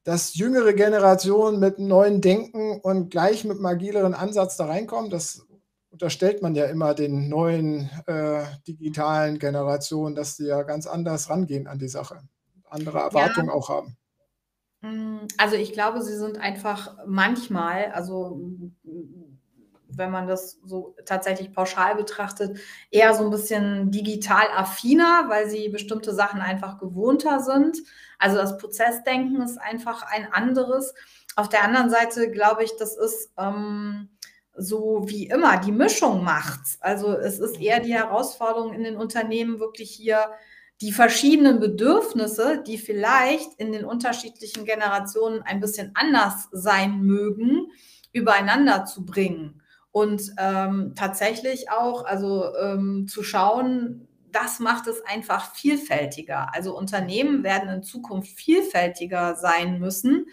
[0.03, 5.09] dass jüngere Generationen mit neuen Denken und gleich mit einem agileren Ansatz da reinkommen?
[5.09, 5.45] Das
[5.89, 11.67] unterstellt man ja immer den neuen äh, digitalen Generationen, dass die ja ganz anders rangehen
[11.67, 12.21] an die Sache,
[12.69, 13.53] andere Erwartungen ja.
[13.53, 13.97] auch haben.
[14.79, 18.39] Mm, also ich glaube, sie sind einfach manchmal, also
[19.97, 22.59] wenn man das so tatsächlich pauschal betrachtet,
[22.91, 27.77] eher so ein bisschen digital affiner, weil sie bestimmte Sachen einfach gewohnter sind.
[28.19, 30.93] Also das Prozessdenken ist einfach ein anderes.
[31.35, 34.09] Auf der anderen Seite glaube ich, das ist ähm,
[34.55, 36.77] so wie immer, die Mischung macht's.
[36.81, 40.31] Also es ist eher die Herausforderung in den Unternehmen wirklich hier
[40.81, 47.71] die verschiedenen Bedürfnisse, die vielleicht in den unterschiedlichen Generationen ein bisschen anders sein mögen,
[48.13, 49.61] übereinander zu bringen.
[49.91, 56.53] Und ähm, tatsächlich auch, also ähm, zu schauen, das macht es einfach vielfältiger.
[56.53, 60.27] Also Unternehmen werden in Zukunft vielfältiger sein müssen.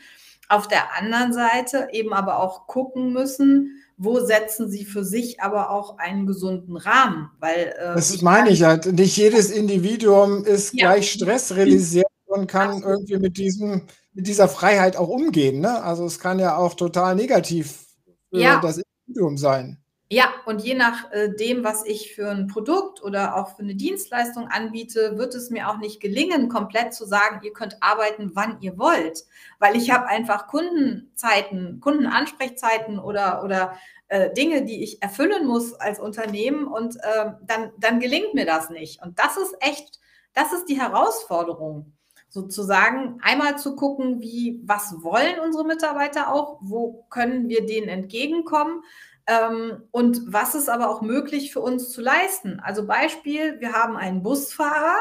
[0.49, 5.71] Auf der anderen Seite eben aber auch gucken müssen, wo setzen sie für sich aber
[5.71, 7.31] auch einen gesunden Rahmen?
[7.39, 8.93] Weil, äh, das meine ich halt.
[8.93, 10.89] Nicht jedes Individuum ist ja.
[10.89, 12.91] gleich stressrealisiert und kann Absolut.
[12.91, 15.61] irgendwie mit, diesem, mit dieser Freiheit auch umgehen.
[15.61, 15.83] Ne?
[15.83, 17.85] Also es kann ja auch total negativ
[18.31, 18.61] ja.
[18.61, 19.79] das Individuum sein.
[20.11, 24.49] Ja, und je nachdem, äh, was ich für ein Produkt oder auch für eine Dienstleistung
[24.49, 28.79] anbiete, wird es mir auch nicht gelingen, komplett zu sagen, ihr könnt arbeiten, wann ihr
[28.79, 29.25] wollt,
[29.59, 35.99] weil ich habe einfach Kundenzeiten, Kundenansprechzeiten oder, oder äh, Dinge, die ich erfüllen muss als
[35.99, 39.03] Unternehmen und äh, dann, dann gelingt mir das nicht.
[39.03, 40.01] Und das ist echt,
[40.35, 41.95] das ist die Herausforderung
[42.35, 48.83] sozusagen einmal zu gucken, wie, was wollen unsere Mitarbeiter auch, wo können wir denen entgegenkommen?
[49.29, 52.59] Ähm, und was ist aber auch möglich für uns zu leisten.
[52.59, 54.97] Also Beispiel, wir haben einen Busfahrer,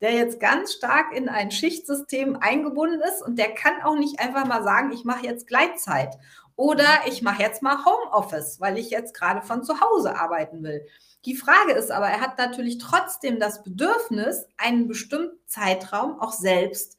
[0.00, 4.46] der jetzt ganz stark in ein Schichtsystem eingebunden ist und der kann auch nicht einfach
[4.46, 6.16] mal sagen, ich mache jetzt Gleitzeit
[6.60, 10.86] oder ich mache jetzt mal Homeoffice, weil ich jetzt gerade von zu Hause arbeiten will.
[11.24, 16.98] Die Frage ist aber, er hat natürlich trotzdem das Bedürfnis, einen bestimmten Zeitraum auch selbst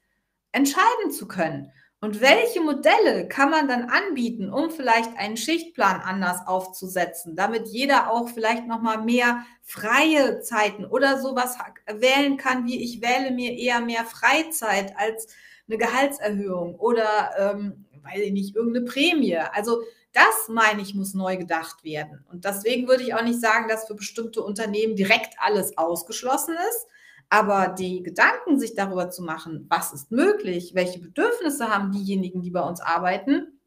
[0.51, 1.71] entscheiden zu können.
[1.99, 8.11] Und welche Modelle kann man dann anbieten, um vielleicht einen Schichtplan anders aufzusetzen, damit jeder
[8.11, 13.55] auch vielleicht noch mal mehr freie Zeiten oder sowas wählen kann, wie ich wähle mir
[13.55, 15.27] eher mehr Freizeit als
[15.67, 19.37] eine Gehaltserhöhung oder ähm, weiß ich nicht irgendeine Prämie.
[19.37, 19.81] Also
[20.13, 22.25] das meine ich muss neu gedacht werden.
[22.29, 26.87] Und deswegen würde ich auch nicht sagen, dass für bestimmte Unternehmen direkt alles ausgeschlossen ist,
[27.29, 32.51] aber die Gedanken, sich darüber zu machen, was ist möglich, welche Bedürfnisse haben diejenigen, die
[32.51, 33.59] bei uns arbeiten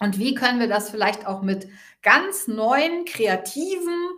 [0.00, 1.68] und wie können wir das vielleicht auch mit
[2.00, 4.08] ganz neuen, kreativen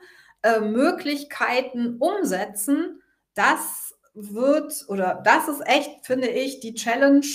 [0.42, 3.02] äh, Möglichkeiten umsetzen,
[3.34, 7.26] das wird oder das ist echt, finde ich, die Challenge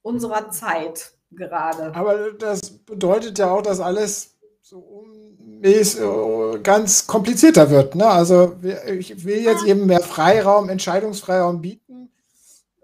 [0.00, 1.94] unserer Zeit gerade.
[1.94, 5.26] Aber das bedeutet ja auch, dass alles so um
[5.62, 7.94] äh, ganz komplizierter wird.
[7.94, 8.06] Ne?
[8.06, 12.10] Also ich will jetzt eben mehr Freiraum, Entscheidungsfreiraum bieten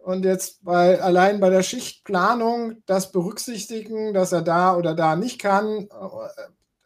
[0.02, 5.40] und jetzt bei, allein bei der Schichtplanung das berücksichtigen, dass er da oder da nicht
[5.40, 5.88] kann.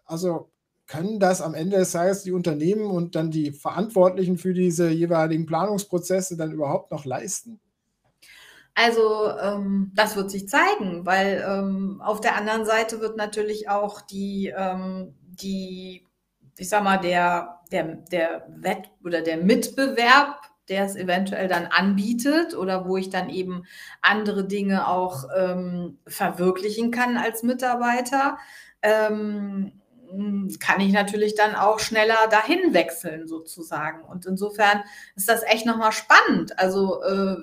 [0.05, 0.51] Also
[0.87, 5.47] können das am Ende des Tages die Unternehmen und dann die Verantwortlichen für diese jeweiligen
[5.47, 7.61] Planungsprozesse dann überhaupt noch leisten?
[8.77, 14.03] Also ähm, das wird sich zeigen, weil ähm, auf der anderen Seite wird natürlich auch
[14.03, 16.07] die ähm, die,
[16.57, 22.57] ich sag mal, der, der, der Wett oder der Mitbewerb, der es eventuell dann anbietet
[22.57, 23.65] oder wo ich dann eben
[24.03, 28.39] andere Dinge auch ähm, verwirklichen kann als Mitarbeiter,
[28.83, 29.81] ähm,
[30.61, 34.05] kann ich natürlich dann auch schneller dahin wechseln sozusagen.
[34.05, 34.83] Und insofern
[35.15, 36.59] ist das echt nochmal spannend.
[36.59, 37.37] Also äh,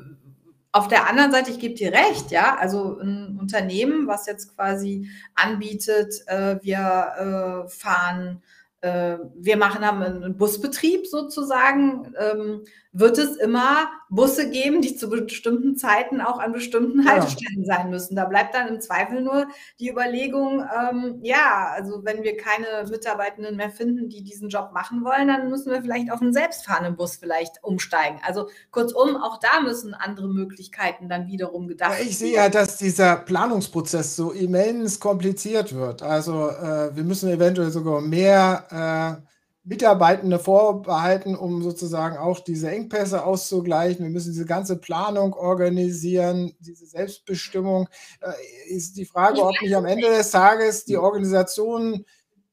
[0.73, 5.07] auf der anderen Seite, ich gebe dir recht, ja, also ein Unternehmen, was jetzt quasi
[5.35, 8.41] anbietet, äh, wir äh, fahren
[8.83, 15.09] äh, wir machen haben einen Busbetrieb sozusagen, ähm, wird es immer Busse geben, die zu
[15.09, 17.75] bestimmten Zeiten auch an bestimmten Haltestellen ja.
[17.75, 18.15] sein müssen.
[18.15, 19.47] Da bleibt dann im Zweifel nur
[19.79, 25.03] die Überlegung, ähm, ja, also wenn wir keine Mitarbeitenden mehr finden, die diesen Job machen
[25.03, 28.19] wollen, dann müssen wir vielleicht auf einen selbstfahrenden Bus vielleicht umsteigen.
[28.23, 32.07] Also kurzum, auch da müssen andere Möglichkeiten dann wiederum gedacht werden.
[32.07, 36.03] Ich sehe ja, dass dieser Planungsprozess so immens kompliziert wird.
[36.03, 39.32] Also äh, wir müssen eventuell sogar mehr äh,
[39.65, 44.03] Mitarbeitende vorbehalten, um sozusagen auch diese Engpässe auszugleichen.
[44.03, 47.87] Wir müssen diese ganze Planung organisieren, diese Selbstbestimmung.
[48.19, 52.05] Äh, ist die Frage, ob nicht am Ende des Tages die Organisation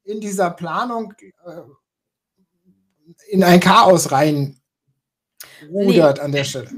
[0.04, 1.12] in dieser Planung
[1.44, 1.62] äh,
[3.28, 4.60] in ein Chaos rein
[5.68, 6.22] rudert nee.
[6.22, 6.70] an der Stelle.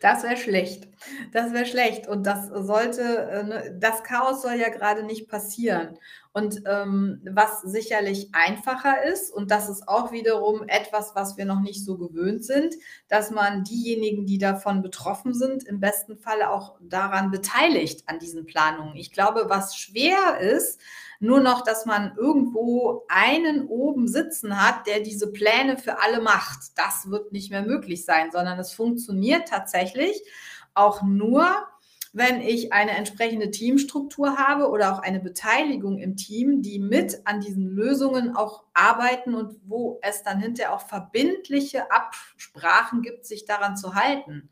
[0.00, 0.88] Das wäre schlecht.
[1.32, 2.08] Das wäre schlecht.
[2.08, 5.98] Und das sollte, äh, ne, das Chaos soll ja gerade nicht passieren.
[6.32, 11.60] Und ähm, was sicherlich einfacher ist, und das ist auch wiederum etwas, was wir noch
[11.60, 12.74] nicht so gewöhnt sind,
[13.08, 18.46] dass man diejenigen, die davon betroffen sind, im besten Falle auch daran beteiligt an diesen
[18.46, 18.96] Planungen.
[18.96, 20.80] Ich glaube, was schwer ist,
[21.20, 26.58] nur noch, dass man irgendwo einen oben sitzen hat, der diese Pläne für alle macht.
[26.76, 30.22] Das wird nicht mehr möglich sein, sondern es funktioniert tatsächlich
[30.74, 31.44] auch nur,
[32.12, 37.40] wenn ich eine entsprechende Teamstruktur habe oder auch eine Beteiligung im Team, die mit an
[37.40, 43.76] diesen Lösungen auch arbeiten und wo es dann hinterher auch verbindliche Absprachen gibt, sich daran
[43.76, 44.48] zu halten.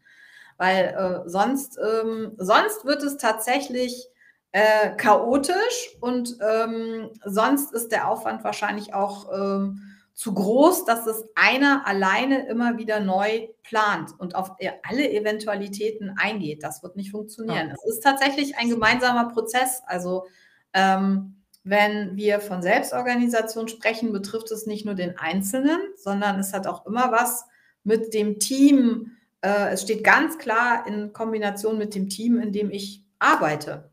[0.59, 4.09] Weil äh, sonst, ähm, sonst wird es tatsächlich
[4.57, 9.83] äh, chaotisch und ähm, sonst ist der Aufwand wahrscheinlich auch ähm,
[10.15, 16.63] zu groß, dass es einer alleine immer wieder neu plant und auf alle Eventualitäten eingeht.
[16.63, 17.69] Das wird nicht funktionieren.
[17.69, 17.75] Ja.
[17.75, 19.83] Es ist tatsächlich ein gemeinsamer Prozess.
[19.87, 20.25] Also
[20.73, 26.67] ähm, wenn wir von Selbstorganisation sprechen, betrifft es nicht nur den Einzelnen, sondern es hat
[26.67, 27.45] auch immer was
[27.85, 29.19] mit dem Team.
[29.43, 33.91] Äh, es steht ganz klar in Kombination mit dem Team, in dem ich arbeite.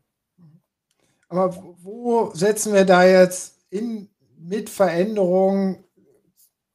[1.34, 5.84] Aber wo setzen wir da jetzt in, mit Veränderungen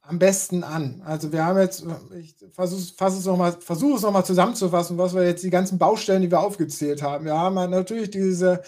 [0.02, 1.02] am besten an?
[1.04, 1.82] Also wir haben jetzt,
[2.18, 6.30] ich versuche es nochmal versuch es nochmal zusammenzufassen, was wir jetzt die ganzen Baustellen, die
[6.30, 7.24] wir aufgezählt haben.
[7.24, 8.62] Wir haben natürlich diese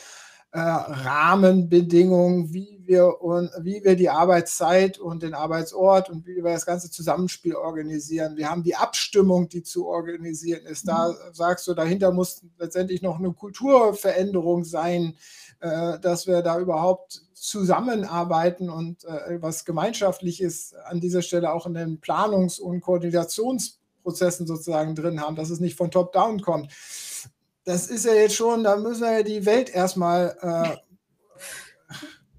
[0.53, 6.53] äh, Rahmenbedingungen, wie wir, und, wie wir die Arbeitszeit und den Arbeitsort und wie wir
[6.53, 8.37] das ganze Zusammenspiel organisieren.
[8.37, 10.87] Wir haben die Abstimmung, die zu organisieren ist.
[10.87, 11.15] Da mhm.
[11.33, 15.15] sagst du, dahinter muss letztendlich noch eine Kulturveränderung sein,
[15.63, 22.01] dass wir da überhaupt zusammenarbeiten und äh, was Gemeinschaftliches an dieser Stelle auch in den
[22.01, 26.73] Planungs- und Koordinationsprozessen sozusagen drin haben, dass es nicht von Top-Down kommt.
[27.65, 30.77] Das ist ja jetzt schon, da müssen wir ja die Welt erstmal äh,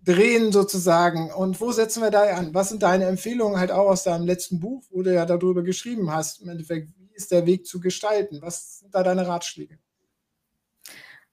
[0.03, 1.31] drehen sozusagen.
[1.31, 2.53] Und wo setzen wir da an?
[2.53, 6.11] Was sind deine Empfehlungen halt auch aus deinem letzten Buch, wo du ja darüber geschrieben
[6.11, 8.41] hast, im Endeffekt, wie ist der Weg zu gestalten?
[8.41, 9.79] Was sind da deine Ratschläge?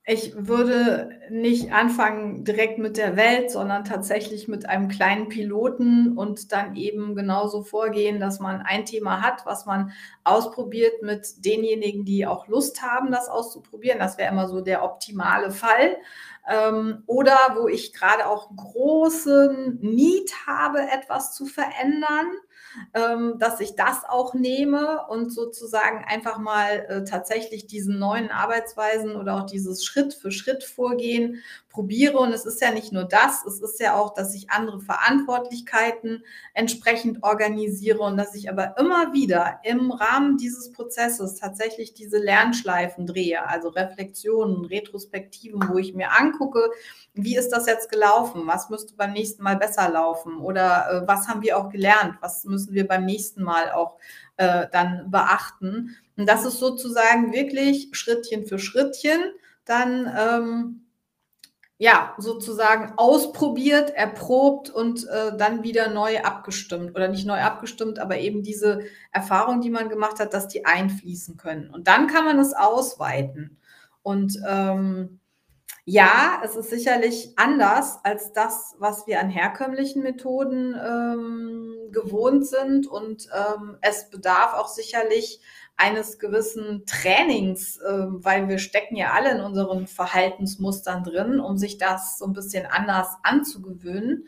[0.07, 6.53] Ich würde nicht anfangen direkt mit der Welt, sondern tatsächlich mit einem kleinen Piloten und
[6.53, 9.93] dann eben genauso vorgehen, dass man ein Thema hat, was man
[10.25, 13.99] ausprobiert mit denjenigen, die auch Lust haben, das auszuprobieren.
[13.99, 15.99] Das wäre immer so der optimale Fall.
[16.49, 22.27] Ähm, oder wo ich gerade auch großen Need habe, etwas zu verändern
[23.39, 29.37] dass ich das auch nehme und sozusagen einfach mal äh, tatsächlich diesen neuen Arbeitsweisen oder
[29.37, 32.19] auch dieses Schritt für Schritt vorgehen probiere.
[32.19, 36.25] Und es ist ja nicht nur das, es ist ja auch, dass ich andere Verantwortlichkeiten
[36.53, 43.07] entsprechend organisiere und dass ich aber immer wieder im Rahmen dieses Prozesses tatsächlich diese Lernschleifen
[43.07, 46.71] drehe, also Reflexionen, Retrospektiven, wo ich mir angucke,
[47.15, 48.43] wie ist das jetzt gelaufen?
[48.47, 50.39] Was müsste beim nächsten Mal besser laufen?
[50.39, 52.17] Oder äh, was haben wir auch gelernt?
[52.21, 53.99] Was müssen wir beim nächsten Mal auch
[54.37, 55.97] äh, dann beachten?
[56.17, 59.21] Und das ist sozusagen wirklich Schrittchen für Schrittchen
[59.65, 60.87] dann ähm,
[61.83, 68.19] ja, sozusagen ausprobiert, erprobt und äh, dann wieder neu abgestimmt oder nicht neu abgestimmt, aber
[68.19, 68.81] eben diese
[69.13, 71.71] Erfahrung, die man gemacht hat, dass die einfließen können.
[71.71, 73.57] Und dann kann man es ausweiten.
[74.03, 75.21] Und ähm,
[75.87, 82.89] ja, es ist sicherlich anders als das, was wir an herkömmlichen Methoden ähm, gewohnt sind.
[82.89, 85.41] Und ähm, es bedarf auch sicherlich
[85.81, 91.79] eines gewissen Trainings, äh, weil wir stecken ja alle in unseren Verhaltensmustern drin, um sich
[91.79, 94.27] das so ein bisschen anders anzugewöhnen.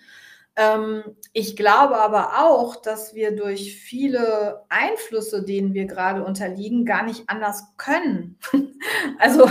[0.57, 1.03] Ähm,
[1.35, 7.25] ich glaube aber auch, dass wir durch viele Einflüsse, denen wir gerade unterliegen, gar nicht
[7.29, 8.39] anders können.
[9.19, 9.49] also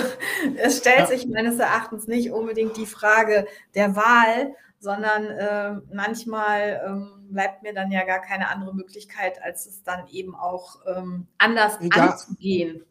[0.57, 1.05] es stellt ja.
[1.05, 3.45] sich meines Erachtens nicht unbedingt die Frage
[3.75, 9.65] der Wahl, sondern äh, manchmal ähm, bleibt mir dann ja gar keine andere Möglichkeit, als
[9.65, 12.09] es dann eben auch ähm, anders Egal.
[12.09, 12.85] anzugehen.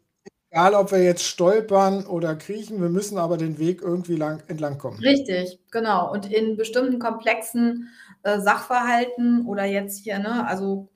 [0.49, 4.77] Egal, ob wir jetzt stolpern oder kriechen, wir müssen aber den Weg irgendwie lang, entlang
[4.77, 4.99] kommen.
[4.99, 6.11] Richtig, genau.
[6.11, 7.89] Und in bestimmten komplexen
[8.23, 10.89] äh, Sachverhalten oder jetzt hier, ne, also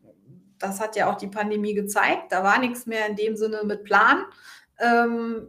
[0.60, 3.86] das hat ja auch die Pandemie gezeigt, da war nichts mehr in dem Sinne mit
[3.86, 4.26] Plan.
[4.80, 5.48] Ähm,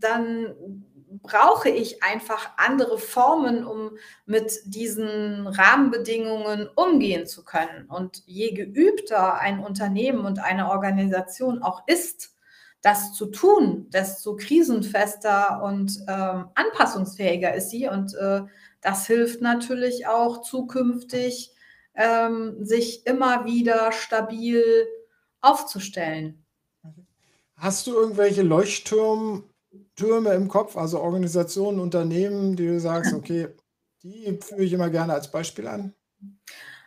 [0.00, 0.84] dann
[1.26, 7.86] brauche ich einfach andere Formen, um mit diesen Rahmenbedingungen umgehen zu können.
[7.88, 12.32] Und je geübter ein Unternehmen und eine Organisation auch ist,
[12.80, 17.88] das zu tun, desto krisenfester und ähm, anpassungsfähiger ist sie.
[17.88, 18.42] Und äh,
[18.80, 21.52] das hilft natürlich auch zukünftig,
[21.94, 24.62] ähm, sich immer wieder stabil
[25.40, 26.44] aufzustellen.
[27.56, 29.42] Hast du irgendwelche Leuchttürme
[29.98, 33.48] im Kopf, also Organisationen, Unternehmen, die du sagst, okay,
[34.02, 35.94] die führe ich immer gerne als Beispiel an?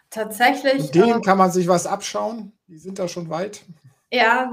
[0.09, 0.81] Tatsächlich.
[0.81, 2.53] Mit denen äh, kann man sich was abschauen.
[2.67, 3.63] Die sind da schon weit.
[4.11, 4.51] Ja,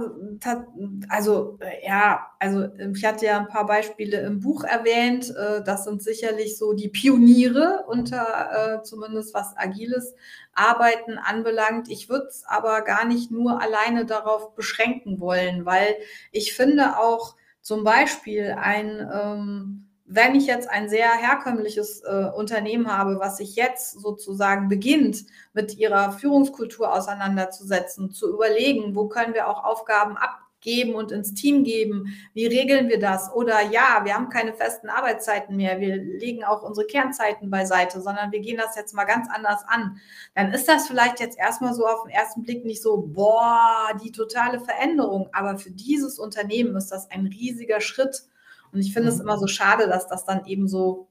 [1.08, 5.34] also ja, also ich hatte ja ein paar Beispiele im Buch erwähnt.
[5.34, 10.14] Äh, das sind sicherlich so die Pioniere unter äh, zumindest was agiles
[10.52, 11.88] Arbeiten anbelangt.
[11.88, 15.96] Ich würde es aber gar nicht nur alleine darauf beschränken wollen, weil
[16.32, 17.34] ich finde auch
[17.66, 23.56] zum Beispiel ein ähm, wenn ich jetzt ein sehr herkömmliches äh, Unternehmen habe, was sich
[23.56, 30.16] jetzt sozusagen beginnt, mit ihrer Führungskultur auseinanderzusetzen, zu überlegen, wo können wir auch Aufgaben
[30.56, 33.32] abgeben und ins Team geben, wie regeln wir das?
[33.32, 38.32] Oder ja, wir haben keine festen Arbeitszeiten mehr, wir legen auch unsere Kernzeiten beiseite, sondern
[38.32, 39.98] wir gehen das jetzt mal ganz anders an.
[40.34, 44.12] Dann ist das vielleicht jetzt erstmal so auf den ersten Blick nicht so, boah, die
[44.12, 45.28] totale Veränderung.
[45.32, 48.24] Aber für dieses Unternehmen ist das ein riesiger Schritt
[48.72, 49.22] und ich finde es mhm.
[49.22, 51.08] immer so schade, dass das dann eben so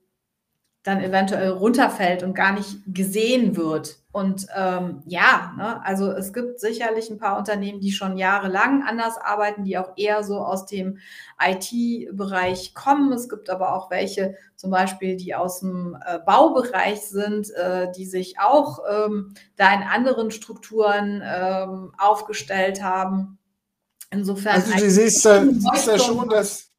[0.83, 3.97] dann eventuell runterfällt und gar nicht gesehen wird.
[4.15, 9.17] Und ähm, ja, ne, also es gibt sicherlich ein paar Unternehmen, die schon jahrelang anders
[9.17, 10.99] arbeiten, die auch eher so aus dem
[11.37, 13.11] IT-Bereich kommen.
[13.11, 18.05] Es gibt aber auch welche, zum Beispiel, die aus dem äh, Baubereich sind, äh, die
[18.05, 23.37] sich auch ähm, da in anderen Strukturen ähm, aufgestellt haben.
[24.11, 24.55] Insofern.
[24.55, 26.71] Also du siehst, da, siehst ja schon, dass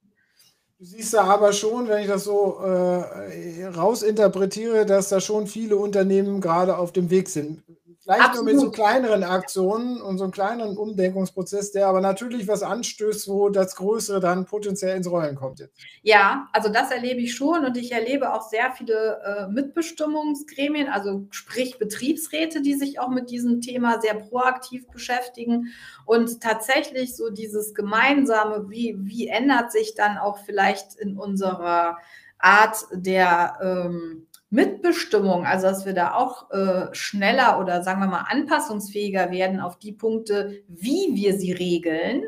[0.78, 5.76] Du siehst da aber schon, wenn ich das so äh, rausinterpretiere, dass da schon viele
[5.76, 7.62] Unternehmen gerade auf dem Weg sind.
[8.06, 8.44] Vielleicht Absolut.
[8.44, 13.26] nur mit so kleineren Aktionen und so einem kleineren Umdenkungsprozess, der aber natürlich was anstößt,
[13.26, 15.58] wo das Größere dann potenziell ins Rollen kommt.
[15.58, 15.76] Jetzt.
[16.02, 21.26] Ja, also das erlebe ich schon und ich erlebe auch sehr viele äh, Mitbestimmungsgremien, also
[21.30, 27.74] sprich Betriebsräte, die sich auch mit diesem Thema sehr proaktiv beschäftigen und tatsächlich so dieses
[27.74, 31.96] gemeinsame, wie, wie ändert sich dann auch vielleicht in unserer
[32.38, 38.26] Art der ähm, Mitbestimmung, also dass wir da auch äh, schneller oder sagen wir mal
[38.28, 42.24] anpassungsfähiger werden auf die Punkte, wie wir sie regeln,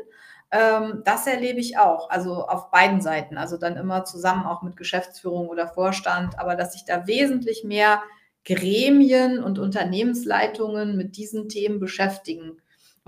[0.51, 4.77] ähm, das erlebe ich auch, also auf beiden Seiten, also dann immer zusammen auch mit
[4.77, 8.01] Geschäftsführung oder Vorstand, aber dass sich da wesentlich mehr
[8.45, 12.57] Gremien und Unternehmensleitungen mit diesen Themen beschäftigen.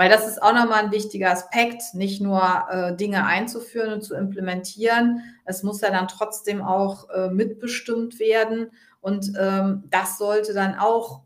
[0.02, 2.42] Weil das ist auch nochmal ein wichtiger Aspekt, nicht nur
[2.72, 5.22] äh, Dinge einzuführen und zu implementieren.
[5.46, 8.72] Es muss ja dann trotzdem auch äh, mitbestimmt werden.
[9.00, 11.22] Und ähm, das sollte dann auch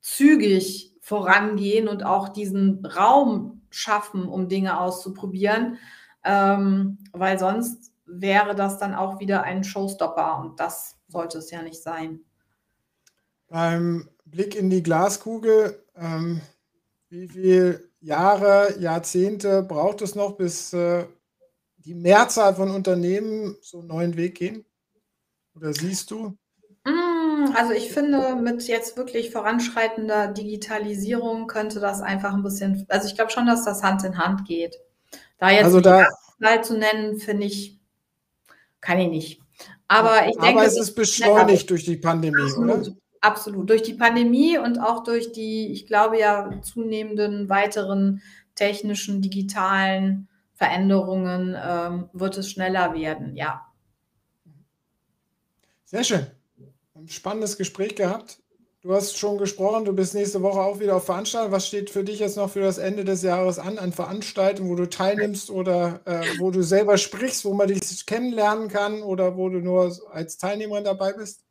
[0.00, 5.78] zügig vorangehen und auch diesen Raum schaffen, um Dinge auszuprobieren,
[6.22, 11.62] ähm, weil sonst wäre das dann auch wieder ein Showstopper und das sollte es ja
[11.62, 12.20] nicht sein.
[13.48, 16.40] Beim Blick in die Glaskugel, ähm,
[17.08, 21.04] wie viele Jahre, Jahrzehnte braucht es noch, bis äh,
[21.78, 24.64] die Mehrzahl von Unternehmen so einen neuen Weg gehen?
[25.54, 26.36] Oder siehst du?
[26.86, 33.06] Hm, also ich finde, mit jetzt wirklich voranschreitender Digitalisierung könnte das einfach ein bisschen, also
[33.06, 34.76] ich glaube schon, dass das Hand in Hand geht.
[35.38, 36.06] Da jetzt also da,
[36.40, 37.78] Zahl zu nennen, finde ich,
[38.80, 39.40] kann ich nicht.
[39.88, 40.60] Aber ich denke.
[40.60, 42.96] Aber es ist beschleunigt durch die Pandemie, absolut, oder?
[43.20, 43.68] Absolut.
[43.68, 48.22] Durch die Pandemie und auch durch die, ich glaube ja, zunehmenden weiteren
[48.54, 53.66] technischen, digitalen Veränderungen ähm, wird es schneller werden, ja.
[55.84, 56.26] Sehr schön
[57.00, 58.38] ein spannendes Gespräch gehabt.
[58.82, 61.52] Du hast schon gesprochen, du bist nächste Woche auch wieder auf Veranstaltung.
[61.52, 64.74] Was steht für dich jetzt noch für das Ende des Jahres an, an Veranstaltungen, wo
[64.74, 69.50] du teilnimmst oder äh, wo du selber sprichst, wo man dich kennenlernen kann oder wo
[69.50, 71.44] du nur als Teilnehmerin dabei bist?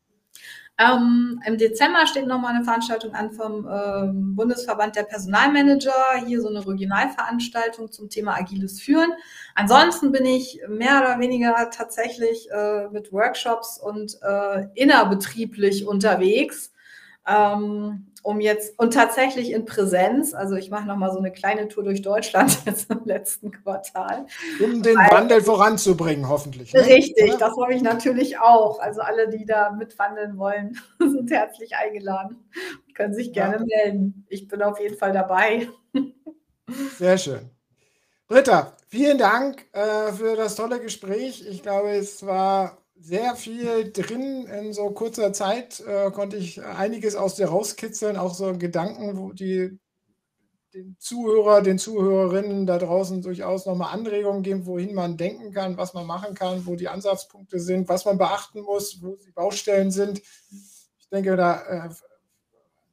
[0.80, 5.92] Ähm, Im Dezember steht nochmal eine Veranstaltung an vom ähm, Bundesverband der Personalmanager.
[6.26, 9.12] Hier so eine Regionalveranstaltung zum Thema agiles Führen.
[9.56, 16.72] Ansonsten bin ich mehr oder weniger tatsächlich äh, mit Workshops und äh, innerbetrieblich unterwegs.
[17.28, 21.84] Ähm, um jetzt und tatsächlich in Präsenz, also ich mache nochmal so eine kleine Tour
[21.84, 24.26] durch Deutschland jetzt im letzten Quartal.
[24.60, 26.74] Um den Weil, Wandel voranzubringen, hoffentlich.
[26.74, 26.86] Ne?
[26.86, 28.80] Richtig, das habe ich natürlich auch.
[28.80, 32.50] Also alle, die da mitwandeln wollen, sind herzlich eingeladen.
[32.94, 33.66] Können sich gerne ja.
[33.66, 34.26] melden.
[34.30, 35.70] Ich bin auf jeden Fall dabei.
[36.98, 37.50] Sehr schön.
[38.28, 41.48] Britta, vielen Dank äh, für das tolle Gespräch.
[41.48, 45.80] Ich glaube, es war sehr viel drin in so kurzer Zeit.
[45.82, 49.80] Äh, konnte ich einiges aus dir rauskitzeln, auch so Gedanken, wo die
[50.74, 55.96] den Zuhörer, den Zuhörerinnen da draußen durchaus nochmal Anregungen geben, wohin man denken kann, was
[55.96, 60.22] man machen kann, wo die Ansatzpunkte sind, was man beachten muss, wo die Baustellen sind.
[61.00, 61.90] Ich denke, da äh,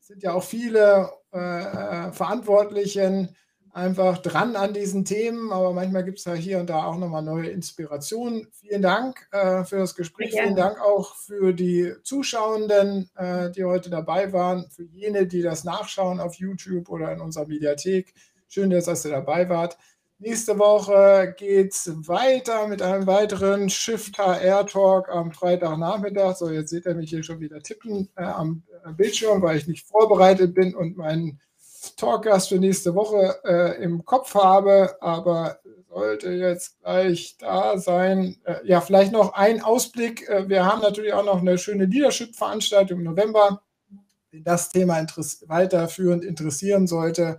[0.00, 3.36] sind ja auch viele äh, äh Verantwortlichen
[3.76, 7.22] einfach dran an diesen Themen, aber manchmal gibt es ja hier und da auch nochmal
[7.22, 8.48] neue Inspirationen.
[8.52, 10.44] Vielen Dank äh, für das Gespräch, ja.
[10.44, 15.64] vielen Dank auch für die Zuschauenden, äh, die heute dabei waren, für jene, die das
[15.64, 18.14] nachschauen auf YouTube oder in unserer Mediathek.
[18.48, 19.76] Schön, dass ihr dabei wart.
[20.18, 26.36] Nächste Woche geht es weiter mit einem weiteren Shift HR Talk am Freitagnachmittag.
[26.36, 28.62] So, jetzt seht ihr mich hier schon wieder tippen äh, am
[28.96, 31.38] Bildschirm, weil ich nicht vorbereitet bin und meinen
[31.94, 35.60] Talkgast für nächste Woche äh, im Kopf habe, aber
[35.96, 38.36] sollte jetzt gleich da sein.
[38.44, 40.28] Äh, ja, vielleicht noch ein Ausblick.
[40.28, 43.62] Äh, wir haben natürlich auch noch eine schöne Leadership-Veranstaltung im November.
[44.30, 47.38] Wenn das Thema interess weiterführend interessieren sollte,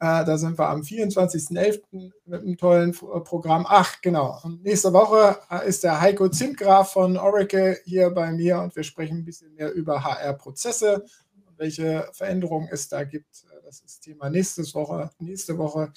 [0.00, 2.10] äh, da sind wir am 24.11.
[2.26, 3.66] mit einem tollen äh, Programm.
[3.68, 4.40] Ach, genau.
[4.42, 8.82] Und nächste Woche äh, ist der Heiko Zimtgraf von Oracle hier bei mir und wir
[8.82, 11.04] sprechen ein bisschen mehr über HR-Prozesse
[11.46, 15.92] und welche Veränderungen es da gibt das ist Thema nächstes Woche, nächste Woche.